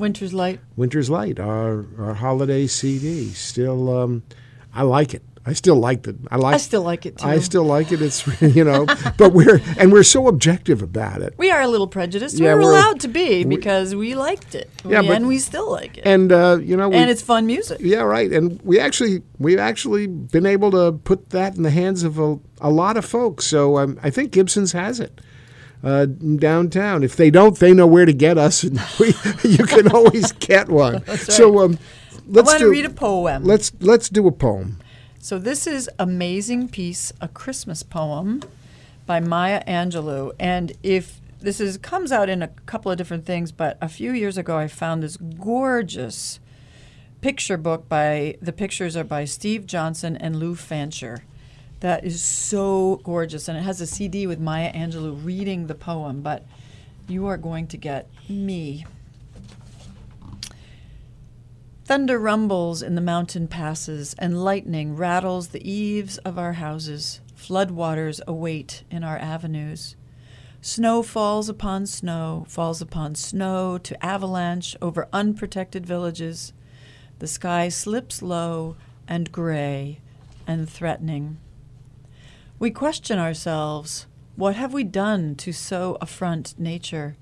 Winter's 0.00 0.32
light. 0.34 0.58
Winter's 0.76 1.10
Light, 1.10 1.38
our 1.38 1.84
our 1.98 2.14
holiday 2.14 2.66
CD. 2.66 3.28
Still, 3.30 3.96
um, 3.96 4.22
I 4.74 4.82
like 4.82 5.14
it. 5.14 5.22
I 5.46 5.54
still 5.54 5.76
like 5.76 6.06
it. 6.06 6.16
I 6.30 6.36
like. 6.36 6.54
I 6.54 6.58
still 6.58 6.82
like 6.82 7.06
it 7.06 7.16
too. 7.18 7.26
I 7.26 7.38
still 7.38 7.64
like 7.64 7.92
it. 7.92 8.02
It's 8.02 8.26
you 8.42 8.62
know, 8.64 8.84
but 9.16 9.32
we're 9.32 9.60
and 9.78 9.90
we're 9.90 10.02
so 10.02 10.28
objective 10.28 10.82
about 10.82 11.22
it. 11.22 11.34
We 11.38 11.50
are 11.50 11.62
a 11.62 11.66
little 11.66 11.86
prejudiced. 11.86 12.38
Yeah, 12.38 12.54
we're, 12.54 12.60
we're- 12.60 12.76
allowed 12.78 13.00
to 13.00 13.08
be 13.08 13.44
we- 13.44 13.56
because 13.56 13.94
we 13.94 14.14
liked 14.14 14.54
it. 14.54 14.70
Yeah, 14.84 15.00
We- 15.00 15.08
but- 15.08 15.16
and 15.16 15.28
we 15.28 15.38
still 15.38 15.70
like 15.70 15.96
it. 15.98 16.06
And 16.06 16.30
uh, 16.30 16.58
you 16.62 16.76
know, 16.76 16.88
we, 16.90 16.96
and 16.96 17.10
it's 17.10 17.22
fun 17.22 17.46
music. 17.46 17.78
yeah, 17.80 18.00
right. 18.02 18.30
And 18.32 18.60
we 18.62 18.78
actually 18.78 19.22
we've 19.38 19.58
actually 19.58 20.06
been 20.06 20.46
able 20.46 20.70
to 20.72 20.92
put 21.04 21.30
that 21.30 21.56
in 21.56 21.62
the 21.62 21.70
hands 21.70 22.02
of 22.04 22.18
a, 22.18 22.38
a 22.60 22.70
lot 22.70 22.96
of 22.98 23.04
folks. 23.04 23.46
So 23.46 23.78
um, 23.78 23.98
I 24.02 24.10
think 24.10 24.32
Gibson's 24.32 24.72
has 24.72 25.00
it. 25.00 25.20
Uh, 25.82 26.04
downtown. 26.04 27.02
If 27.02 27.16
they 27.16 27.30
don't, 27.30 27.58
they 27.58 27.72
know 27.72 27.86
where 27.86 28.04
to 28.04 28.12
get 28.12 28.36
us, 28.36 28.62
and 28.64 28.78
we, 28.98 29.14
you 29.44 29.64
can 29.64 29.88
always 29.88 30.32
get 30.38 30.68
one. 30.68 31.06
So 31.16 31.60
um, 31.60 31.78
let's 32.26 32.46
want 32.46 32.58
to 32.58 32.64
do 32.66 32.70
read 32.70 32.84
a 32.84 32.90
poem. 32.90 33.44
let's 33.44 33.72
let's 33.80 34.08
do 34.08 34.26
a 34.26 34.32
poem. 34.32 34.78
So 35.18 35.38
this 35.38 35.66
is 35.66 35.88
Amazing 35.98 36.68
Peace, 36.68 37.12
a 37.20 37.28
Christmas 37.28 37.82
poem 37.82 38.42
by 39.06 39.20
Maya 39.20 39.62
Angelou. 39.66 40.32
And 40.38 40.72
if 40.82 41.20
this 41.40 41.60
is 41.60 41.78
comes 41.78 42.12
out 42.12 42.28
in 42.28 42.42
a 42.42 42.48
couple 42.66 42.90
of 42.90 42.98
different 42.98 43.26
things, 43.26 43.52
but 43.52 43.76
a 43.80 43.88
few 43.88 44.12
years 44.12 44.38
ago 44.38 44.56
I 44.56 44.68
found 44.68 45.02
this 45.02 45.16
gorgeous 45.16 46.40
picture 47.20 47.56
book 47.56 47.88
by 47.88 48.36
the 48.40 48.52
pictures 48.52 48.96
are 48.96 49.04
by 49.04 49.24
Steve 49.24 49.66
Johnson 49.66 50.16
and 50.16 50.36
Lou 50.36 50.54
Fancher. 50.54 51.24
That 51.80 52.04
is 52.04 52.22
so 52.22 53.00
gorgeous. 53.04 53.48
And 53.48 53.58
it 53.58 53.62
has 53.62 53.80
a 53.80 53.86
CD 53.86 54.26
with 54.26 54.38
Maya 54.38 54.72
Angelou 54.72 55.24
reading 55.24 55.66
the 55.66 55.74
poem, 55.74 56.20
but 56.20 56.46
you 57.08 57.26
are 57.26 57.36
going 57.36 57.66
to 57.68 57.76
get 57.76 58.08
me. 58.28 58.84
Thunder 61.84 62.20
rumbles 62.20 62.82
in 62.82 62.94
the 62.94 63.00
mountain 63.00 63.48
passes, 63.48 64.14
and 64.16 64.44
lightning 64.44 64.94
rattles 64.94 65.48
the 65.48 65.68
eaves 65.68 66.18
of 66.18 66.38
our 66.38 66.52
houses. 66.52 67.20
Floodwaters 67.36 68.20
await 68.28 68.84
in 68.92 69.02
our 69.02 69.18
avenues. 69.18 69.96
Snow 70.60 71.02
falls 71.02 71.48
upon 71.48 71.86
snow, 71.86 72.44
falls 72.46 72.80
upon 72.80 73.16
snow 73.16 73.78
to 73.78 74.04
avalanche 74.04 74.76
over 74.80 75.08
unprotected 75.12 75.84
villages. 75.84 76.52
The 77.18 77.26
sky 77.26 77.70
slips 77.70 78.22
low 78.22 78.76
and 79.08 79.32
gray 79.32 80.00
and 80.46 80.68
threatening. 80.68 81.38
We 82.60 82.70
question 82.70 83.18
ourselves 83.18 84.06
what 84.36 84.54
have 84.54 84.74
we 84.74 84.84
done 84.84 85.34
to 85.36 85.50
so 85.50 85.96
affront 85.98 86.58
nature? 86.58 87.16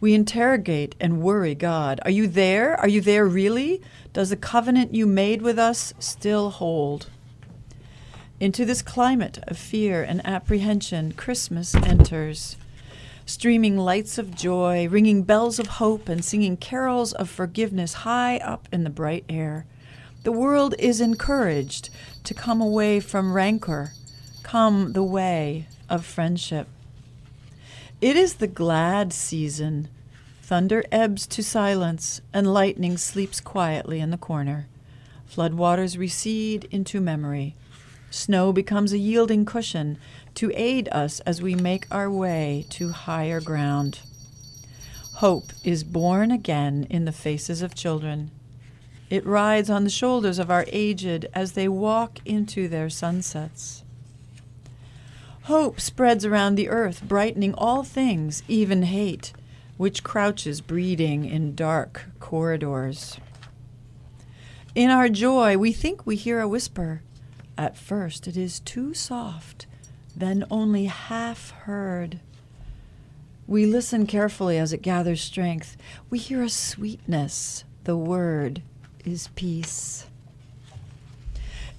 We 0.00 0.14
interrogate 0.14 0.94
and 0.98 1.20
worry 1.20 1.54
God. 1.54 2.00
Are 2.06 2.10
you 2.10 2.26
there? 2.26 2.74
Are 2.74 2.88
you 2.88 3.02
there 3.02 3.26
really? 3.26 3.82
Does 4.14 4.30
the 4.30 4.36
covenant 4.36 4.94
you 4.94 5.06
made 5.06 5.42
with 5.42 5.58
us 5.58 5.92
still 5.98 6.48
hold? 6.48 7.10
Into 8.40 8.64
this 8.64 8.80
climate 8.80 9.40
of 9.46 9.58
fear 9.58 10.02
and 10.02 10.26
apprehension, 10.26 11.12
Christmas 11.12 11.74
enters. 11.74 12.56
Streaming 13.26 13.76
lights 13.76 14.16
of 14.16 14.34
joy, 14.34 14.88
ringing 14.88 15.22
bells 15.22 15.58
of 15.58 15.66
hope, 15.66 16.08
and 16.08 16.24
singing 16.24 16.56
carols 16.56 17.12
of 17.12 17.28
forgiveness 17.28 17.92
high 17.92 18.38
up 18.38 18.66
in 18.72 18.84
the 18.84 18.90
bright 18.90 19.26
air. 19.28 19.66
The 20.22 20.32
world 20.32 20.74
is 20.78 21.02
encouraged 21.02 21.90
to 22.24 22.32
come 22.32 22.62
away 22.62 23.00
from 23.00 23.34
rancor, 23.34 23.92
come 24.48 24.94
the 24.94 25.02
way 25.02 25.66
of 25.90 26.06
friendship. 26.06 26.66
It 28.00 28.16
is 28.16 28.36
the 28.36 28.46
glad 28.46 29.12
season. 29.12 29.88
Thunder 30.40 30.82
ebbs 30.90 31.26
to 31.26 31.42
silence, 31.42 32.22
and 32.32 32.54
lightning 32.54 32.96
sleeps 32.96 33.42
quietly 33.42 34.00
in 34.00 34.10
the 34.10 34.16
corner. 34.16 34.66
Floodwaters 35.30 35.98
recede 35.98 36.66
into 36.70 36.98
memory. 36.98 37.56
Snow 38.08 38.50
becomes 38.50 38.94
a 38.94 38.98
yielding 38.98 39.44
cushion 39.44 39.98
to 40.36 40.50
aid 40.54 40.88
us 40.92 41.20
as 41.26 41.42
we 41.42 41.54
make 41.54 41.86
our 41.90 42.10
way 42.10 42.64
to 42.70 42.92
higher 42.92 43.42
ground. 43.42 44.00
Hope 45.16 45.52
is 45.62 45.84
born 45.84 46.30
again 46.30 46.86
in 46.88 47.04
the 47.04 47.12
faces 47.12 47.60
of 47.60 47.74
children. 47.74 48.30
It 49.10 49.26
rides 49.26 49.68
on 49.68 49.84
the 49.84 49.90
shoulders 49.90 50.38
of 50.38 50.50
our 50.50 50.64
aged 50.68 51.26
as 51.34 51.52
they 51.52 51.68
walk 51.68 52.20
into 52.24 52.66
their 52.66 52.88
sunsets. 52.88 53.84
Hope 55.48 55.80
spreads 55.80 56.26
around 56.26 56.56
the 56.56 56.68
earth, 56.68 57.02
brightening 57.08 57.54
all 57.54 57.82
things, 57.82 58.42
even 58.48 58.82
hate, 58.82 59.32
which 59.78 60.04
crouches 60.04 60.60
breeding 60.60 61.24
in 61.24 61.54
dark 61.54 62.04
corridors. 62.20 63.16
In 64.74 64.90
our 64.90 65.08
joy, 65.08 65.56
we 65.56 65.72
think 65.72 66.04
we 66.04 66.16
hear 66.16 66.40
a 66.40 66.46
whisper. 66.46 67.00
At 67.56 67.78
first, 67.78 68.28
it 68.28 68.36
is 68.36 68.60
too 68.60 68.92
soft, 68.92 69.66
then 70.14 70.44
only 70.50 70.84
half 70.84 71.52
heard. 71.52 72.20
We 73.46 73.64
listen 73.64 74.06
carefully 74.06 74.58
as 74.58 74.74
it 74.74 74.82
gathers 74.82 75.22
strength. 75.22 75.78
We 76.10 76.18
hear 76.18 76.42
a 76.42 76.50
sweetness. 76.50 77.64
The 77.84 77.96
word 77.96 78.60
is 79.02 79.28
peace. 79.28 80.07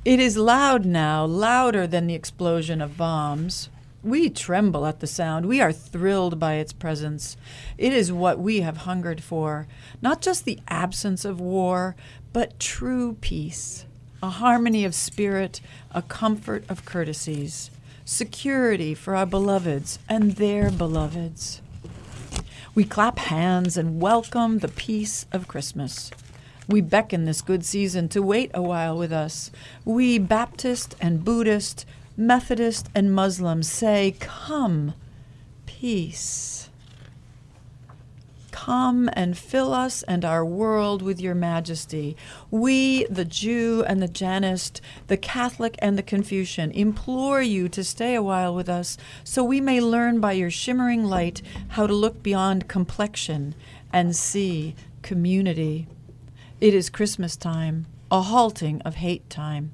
It 0.05 0.21
is 0.21 0.37
loud 0.37 0.85
now, 0.85 1.25
louder 1.25 1.85
than 1.85 2.07
the 2.07 2.15
explosion 2.15 2.81
of 2.81 2.95
bombs. 2.95 3.67
We 4.01 4.29
tremble 4.29 4.85
at 4.85 5.01
the 5.01 5.07
sound. 5.07 5.45
We 5.45 5.59
are 5.59 5.73
thrilled 5.73 6.39
by 6.39 6.53
its 6.53 6.71
presence. 6.71 7.35
It 7.77 7.91
is 7.91 8.09
what 8.09 8.39
we 8.39 8.61
have 8.61 8.77
hungered 8.77 9.21
for 9.21 9.67
not 10.01 10.21
just 10.21 10.45
the 10.45 10.59
absence 10.69 11.25
of 11.25 11.41
war, 11.41 11.97
but 12.31 12.61
true 12.61 13.17
peace, 13.19 13.85
a 14.23 14.29
harmony 14.29 14.85
of 14.85 14.95
spirit, 14.95 15.59
a 15.91 16.01
comfort 16.01 16.63
of 16.69 16.85
courtesies, 16.85 17.69
security 18.05 18.95
for 18.95 19.17
our 19.17 19.25
beloveds 19.25 19.99
and 20.07 20.37
their 20.37 20.71
beloveds. 20.71 21.61
We 22.73 22.85
clap 22.85 23.19
hands 23.19 23.75
and 23.75 23.99
welcome 23.99 24.59
the 24.59 24.69
peace 24.69 25.25
of 25.33 25.49
Christmas. 25.49 26.09
We 26.69 26.81
beckon 26.81 27.25
this 27.25 27.41
good 27.41 27.65
season 27.65 28.09
to 28.09 28.21
wait 28.21 28.51
a 28.53 28.61
while 28.61 28.95
with 28.95 29.11
us. 29.11 29.49
We 29.85 30.19
Baptist 30.19 30.95
and 31.01 31.25
Buddhist, 31.25 31.83
Methodist 32.15 32.89
and 32.93 33.11
Muslim 33.11 33.63
say, 33.63 34.15
Come, 34.19 34.93
peace. 35.65 36.69
Come 38.51 39.09
and 39.13 39.35
fill 39.35 39.73
us 39.73 40.03
and 40.03 40.23
our 40.23 40.45
world 40.45 41.01
with 41.01 41.19
your 41.19 41.33
majesty. 41.33 42.15
We, 42.51 43.05
the 43.05 43.25
Jew 43.25 43.83
and 43.87 43.99
the 43.99 44.07
Jainist, 44.07 44.79
the 45.07 45.17
Catholic 45.17 45.75
and 45.79 45.97
the 45.97 46.03
Confucian, 46.03 46.69
implore 46.69 47.41
you 47.41 47.67
to 47.69 47.83
stay 47.83 48.13
a 48.13 48.21
while 48.21 48.53
with 48.53 48.69
us 48.69 48.95
so 49.23 49.43
we 49.43 49.59
may 49.59 49.81
learn 49.81 50.19
by 50.19 50.33
your 50.33 50.51
shimmering 50.51 51.03
light 51.03 51.41
how 51.69 51.87
to 51.87 51.95
look 51.95 52.21
beyond 52.21 52.67
complexion 52.67 53.55
and 53.91 54.15
see 54.15 54.75
community. 55.01 55.87
It 56.61 56.73
is 56.73 56.89
Christmas 56.89 57.37
time, 57.37 57.85
a 58.11 58.21
halting 58.21 58.81
of 58.81 58.95
hate 58.95 59.29
time. 59.29 59.71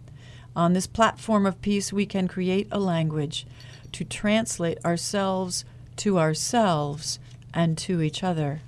On 0.55 0.73
this 0.73 0.86
platform 0.86 1.47
of 1.47 1.59
peace, 1.59 1.91
we 1.91 2.05
can 2.05 2.27
create 2.27 2.67
a 2.71 2.79
language 2.79 3.47
to 3.91 4.03
translate 4.05 4.77
ourselves 4.86 5.65
to 5.95 6.19
ourselves 6.19 7.17
and 7.55 7.75
to 7.79 8.03
each 8.03 8.23
other. 8.23 8.61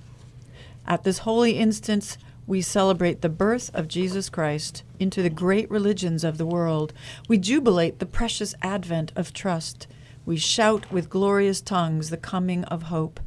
At 0.84 1.04
this 1.04 1.18
holy 1.18 1.58
instance, 1.58 2.18
we 2.44 2.60
celebrate 2.60 3.20
the 3.20 3.28
birth 3.28 3.70
of 3.72 3.86
Jesus 3.86 4.28
Christ 4.28 4.82
into 4.98 5.22
the 5.22 5.30
great 5.30 5.70
religions 5.70 6.24
of 6.24 6.38
the 6.38 6.46
world. 6.46 6.92
We 7.28 7.38
jubilate 7.38 8.00
the 8.00 8.06
precious 8.06 8.52
advent 8.62 9.12
of 9.14 9.32
trust. 9.32 9.86
We 10.26 10.38
shout 10.38 10.90
with 10.90 11.08
glorious 11.08 11.60
tongues 11.60 12.10
the 12.10 12.16
coming 12.16 12.64
of 12.64 12.84
hope. 12.84 13.20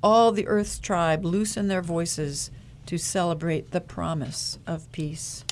All 0.00 0.30
the 0.30 0.46
earth's 0.46 0.78
tribe 0.78 1.24
loosen 1.24 1.66
their 1.66 1.82
voices 1.82 2.52
to 2.88 2.96
celebrate 2.96 3.70
the 3.70 3.82
promise 3.82 4.58
of 4.66 4.90
peace. 4.92 5.44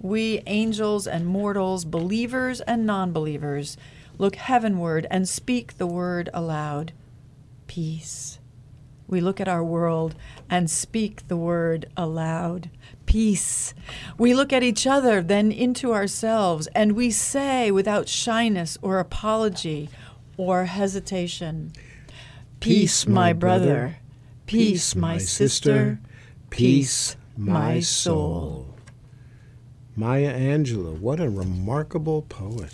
We, 0.00 0.42
angels 0.46 1.06
and 1.06 1.24
mortals, 1.24 1.84
believers 1.84 2.60
and 2.60 2.84
non 2.84 3.12
believers, 3.12 3.76
look 4.18 4.34
heavenward 4.34 5.06
and 5.08 5.28
speak 5.28 5.78
the 5.78 5.86
word 5.86 6.28
aloud 6.34 6.92
peace. 7.68 8.40
We 9.06 9.20
look 9.20 9.40
at 9.40 9.46
our 9.46 9.62
world 9.62 10.16
and 10.50 10.68
speak 10.68 11.28
the 11.28 11.36
word 11.36 11.86
aloud 11.96 12.68
peace. 13.06 13.72
We 14.18 14.34
look 14.34 14.52
at 14.52 14.64
each 14.64 14.88
other, 14.88 15.22
then 15.22 15.52
into 15.52 15.94
ourselves, 15.94 16.66
and 16.74 16.96
we 16.96 17.12
say 17.12 17.70
without 17.70 18.08
shyness 18.08 18.76
or 18.82 18.98
apology 18.98 19.88
or 20.36 20.64
hesitation 20.64 21.72
Peace, 22.58 23.06
my 23.06 23.32
brother. 23.32 23.98
Peace, 24.46 24.96
my 24.96 25.18
sister. 25.18 26.00
Peace, 26.56 27.16
my 27.36 27.80
soul. 27.80 28.74
Maya 29.94 30.34
Angelou, 30.34 30.98
what 30.98 31.20
a 31.20 31.28
remarkable 31.28 32.22
poet. 32.22 32.72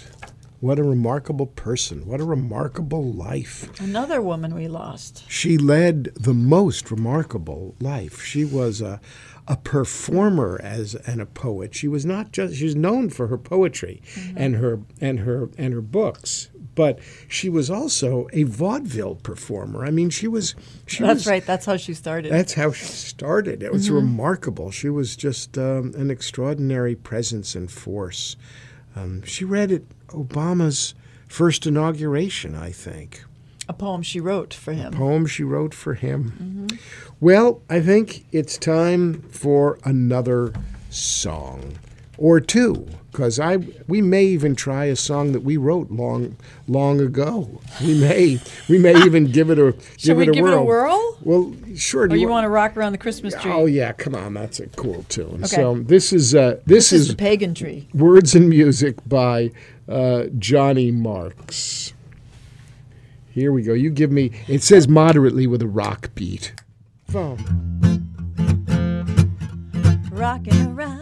What 0.60 0.78
a 0.78 0.84
remarkable 0.84 1.46
person. 1.46 2.06
What 2.06 2.20
a 2.20 2.24
remarkable 2.24 3.12
life. 3.12 3.80
Another 3.80 4.22
woman 4.22 4.54
we 4.54 4.68
lost. 4.68 5.24
She 5.28 5.58
led 5.58 6.14
the 6.14 6.32
most 6.32 6.92
remarkable 6.92 7.74
life. 7.80 8.22
She 8.22 8.44
was 8.44 8.80
a, 8.80 9.00
a 9.48 9.56
performer 9.56 10.60
as 10.62 10.94
and 10.94 11.20
a 11.20 11.26
poet. 11.26 11.74
She 11.74 11.88
was 11.88 12.06
not 12.06 12.30
just 12.30 12.54
she 12.54 12.64
was 12.64 12.76
known 12.76 13.10
for 13.10 13.26
her 13.26 13.38
poetry 13.38 14.00
mm-hmm. 14.14 14.38
and 14.38 14.54
her 14.54 14.80
and 15.00 15.18
her 15.20 15.50
and 15.58 15.74
her 15.74 15.80
books, 15.80 16.50
but 16.74 16.98
she 17.28 17.48
was 17.48 17.70
also 17.70 18.28
a 18.32 18.44
vaudeville 18.44 19.16
performer. 19.16 19.84
I 19.84 19.90
mean, 19.90 20.10
she 20.10 20.28
was. 20.28 20.54
She 20.86 21.02
that's 21.02 21.20
was, 21.20 21.26
right. 21.26 21.44
That's 21.44 21.66
how 21.66 21.76
she 21.76 21.94
started. 21.94 22.32
That's 22.32 22.54
how 22.54 22.72
she 22.72 22.84
started. 22.84 23.62
It 23.62 23.72
was 23.72 23.86
mm-hmm. 23.86 23.96
remarkable. 23.96 24.70
She 24.70 24.88
was 24.88 25.16
just 25.16 25.58
um, 25.58 25.92
an 25.96 26.10
extraordinary 26.10 26.94
presence 26.94 27.54
and 27.54 27.70
force. 27.70 28.36
Um, 28.94 29.22
she 29.22 29.44
read 29.44 29.72
at 29.72 29.82
Obama's 30.08 30.94
first 31.28 31.66
inauguration, 31.66 32.54
I 32.54 32.70
think. 32.70 33.24
A 33.68 33.72
poem 33.72 34.02
she 34.02 34.20
wrote 34.20 34.52
for 34.52 34.72
him. 34.72 34.92
A 34.92 34.96
poem 34.96 35.26
she 35.26 35.44
wrote 35.44 35.72
for 35.72 35.94
him. 35.94 36.68
Mm-hmm. 36.70 36.76
Well, 37.20 37.62
I 37.70 37.80
think 37.80 38.26
it's 38.32 38.58
time 38.58 39.22
for 39.22 39.78
another 39.84 40.52
song 40.90 41.78
or 42.18 42.40
two 42.40 42.86
because 43.12 43.38
I 43.38 43.58
we 43.86 44.00
may 44.00 44.24
even 44.24 44.56
try 44.56 44.86
a 44.86 44.96
song 44.96 45.32
that 45.32 45.40
we 45.40 45.56
wrote 45.56 45.90
long 45.90 46.36
long 46.66 47.00
ago. 47.00 47.60
We 47.80 48.00
may 48.00 48.40
we 48.68 48.78
may 48.78 48.96
even 49.04 49.30
give 49.30 49.50
it 49.50 49.58
a 49.58 49.76
give 49.98 50.18
it 50.20 50.28
a 50.28 50.32
give 50.32 50.42
whirl. 50.42 50.58
It 50.58 50.62
a 50.62 50.64
whirl. 50.64 51.18
Well, 51.22 51.54
sure. 51.76 52.08
Do 52.08 52.14
or 52.14 52.18
you, 52.18 52.28
want 52.28 52.44
to 52.44 52.48
rock 52.48 52.76
around 52.76 52.92
the 52.92 52.98
Christmas 52.98 53.34
tree? 53.34 53.52
Oh 53.52 53.66
yeah, 53.66 53.92
come 53.92 54.14
on, 54.14 54.34
that's 54.34 54.60
a 54.60 54.66
cool 54.68 55.04
tune. 55.08 55.44
Okay. 55.44 55.46
So 55.46 55.74
this 55.76 56.12
is 56.12 56.34
uh, 56.34 56.60
this, 56.64 56.90
this 56.90 56.92
is, 56.92 57.00
is 57.02 57.08
the 57.08 57.16
pagan 57.16 57.54
tree. 57.54 57.88
Words 57.94 58.34
and 58.34 58.48
music 58.48 58.96
by 59.06 59.52
uh, 59.88 60.24
Johnny 60.38 60.90
Marks. 60.90 61.92
Here 63.30 63.52
we 63.52 63.62
go. 63.62 63.72
You 63.72 63.90
give 63.90 64.10
me. 64.10 64.32
It 64.48 64.62
says 64.62 64.88
moderately 64.88 65.46
with 65.46 65.62
a 65.62 65.68
rock 65.68 66.10
beat. 66.14 66.54
Phone. 67.08 67.38
Rocking 70.10 70.66
around 70.66 71.01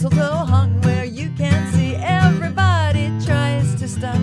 Mistletoe 0.00 0.46
hung 0.46 0.80
where 0.82 1.04
you 1.04 1.28
can 1.36 1.72
see 1.72 1.96
everybody 1.96 3.10
tries 3.26 3.74
to 3.80 3.88
stop. 3.88 4.20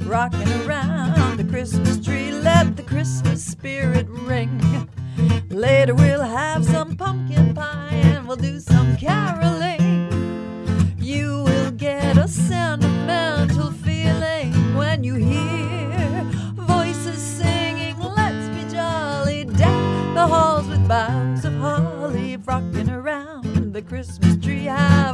Rocking 0.00 0.52
around 0.64 1.36
the 1.36 1.44
Christmas 1.44 2.04
tree, 2.04 2.32
let 2.32 2.76
the 2.76 2.82
Christmas 2.82 3.44
spirit 3.44 4.08
ring. 4.08 4.60
Later 5.50 5.94
we'll 5.94 6.24
have 6.24 6.64
some 6.64 6.96
pumpkin 6.96 7.54
pie 7.54 7.90
and 7.92 8.26
we'll 8.26 8.36
do 8.36 8.58
some 8.58 8.96
caroling. 8.96 10.08
You 10.98 11.44
will 11.44 11.70
get 11.70 12.18
a 12.18 12.26
sentimental 12.26 13.70
feeling 13.70 14.74
when 14.74 15.04
you 15.04 15.14
hear 15.14 16.24
voices 16.54 17.22
singing, 17.22 17.96
Let's 18.00 18.48
be 18.48 18.68
jolly, 18.74 19.44
deck 19.44 20.14
the 20.14 20.26
halls 20.26 20.66
with 20.66 20.88
boughs 20.88 21.21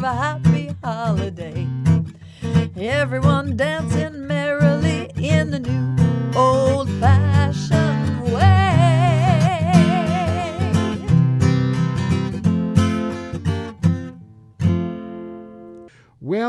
a 0.08 0.14
happy 0.14 0.74
holiday. 0.82 1.66
Everyone 2.78 3.56
dancing 3.58 4.17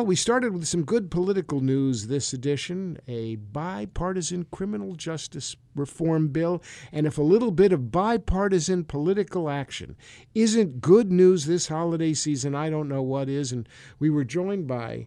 we 0.10 0.16
started 0.16 0.51
with 0.55 0.68
some 0.68 0.86
good 0.86 1.12
political 1.12 1.62
news 1.62 2.07
this 2.07 2.34
edition 2.34 2.97
a 3.07 3.36
bipartisan 3.36 4.43
criminal 4.49 4.95
justice 4.95 5.55
reform 5.76 6.30
bill, 6.30 6.64
and 6.91 7.05
if 7.05 7.20
a 7.20 7.22
little 7.22 7.51
bit 7.51 7.72
of 7.72 7.91
bipartisan 7.91 8.84
political 8.84 9.51
action 9.51 9.95
isn't 10.34 10.82
good 10.82 11.12
news 11.12 11.45
this 11.45 11.68
holiday 11.68 12.12
season, 12.12 12.55
I 12.55 12.72
don't 12.72 12.89
know 12.89 13.03
what 13.03 13.30
is. 13.30 13.51
And 13.51 13.70
we 13.99 14.10
were 14.10 14.24
joined 14.24 14.66
by 14.66 15.05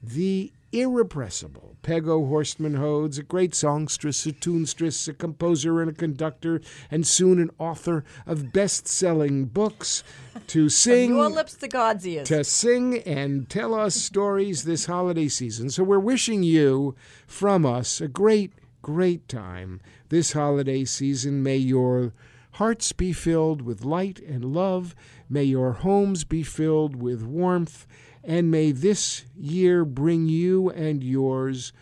the 0.00 0.52
irrepressible 0.74 1.76
Peggo 1.82 2.28
Horstmann 2.28 2.78
Hodes, 2.78 3.18
a 3.18 3.22
great 3.22 3.54
songstress, 3.54 4.26
a 4.26 4.32
tunestress, 4.32 5.06
a 5.06 5.12
composer, 5.12 5.80
and 5.80 5.90
a 5.90 5.94
conductor, 5.94 6.60
and 6.90 7.06
soon 7.06 7.38
an 7.38 7.50
author 7.58 8.04
of 8.26 8.52
best 8.52 8.88
selling 8.88 9.44
books 9.44 10.02
to 10.48 10.68
sing. 10.68 11.10
Your 11.10 11.28
lips 11.28 11.54
to 11.56 11.68
God's 11.68 12.06
ears. 12.06 12.28
To 12.28 12.42
sing 12.42 12.98
and 12.98 13.48
tell 13.48 13.74
us 13.74 13.94
stories 13.94 14.64
this 14.64 14.86
holiday 14.86 15.28
season. 15.28 15.70
So 15.70 15.84
we're 15.84 15.98
wishing 15.98 16.42
you 16.42 16.96
from 17.26 17.64
us 17.66 18.00
a 18.00 18.08
great, 18.08 18.52
great 18.82 19.28
time 19.28 19.80
this 20.08 20.32
holiday 20.32 20.84
season. 20.84 21.42
May 21.42 21.58
your 21.58 22.12
hearts 22.52 22.92
be 22.92 23.12
filled 23.12 23.62
with 23.62 23.84
light 23.84 24.20
and 24.20 24.44
love. 24.44 24.94
May 25.28 25.44
your 25.44 25.72
homes 25.72 26.24
be 26.24 26.42
filled 26.42 26.96
with 26.96 27.22
warmth 27.22 27.86
and 28.24 28.50
may 28.50 28.72
this 28.72 29.24
year 29.36 29.84
bring 29.84 30.28
you 30.28 30.70
and 30.70 31.04
yours 31.04 31.72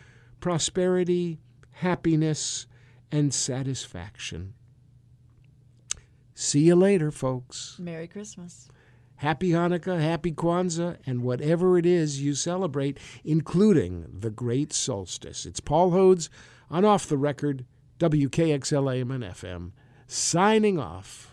prosperity, 0.41 1.39
happiness, 1.71 2.67
and 3.11 3.33
satisfaction. 3.33 4.55
See 6.35 6.61
you 6.61 6.75
later, 6.75 7.11
folks. 7.11 7.77
Merry 7.79 8.09
Christmas. 8.09 8.69
Happy 9.17 9.51
Hanukkah, 9.51 10.01
Happy 10.01 10.33
Kwanzaa, 10.33 10.97
and 11.07 11.23
whatever 11.23 11.79
it 11.79 11.87
is 11.87 12.21
you 12.21 12.35
celebrate, 12.35 12.99
including 13.23 14.07
the 14.13 14.31
great 14.31 14.73
solstice. 14.73 15.47
It's 15.47 15.61
Paul 15.61 15.93
Hodes 15.93 16.29
on 16.69 16.85
Off 16.85 17.07
the 17.07 17.17
Record, 17.17 17.65
WKXLAM 18.01 19.15
and 19.15 19.23
FM, 19.23 19.71
signing 20.09 20.81
off. 20.81 21.32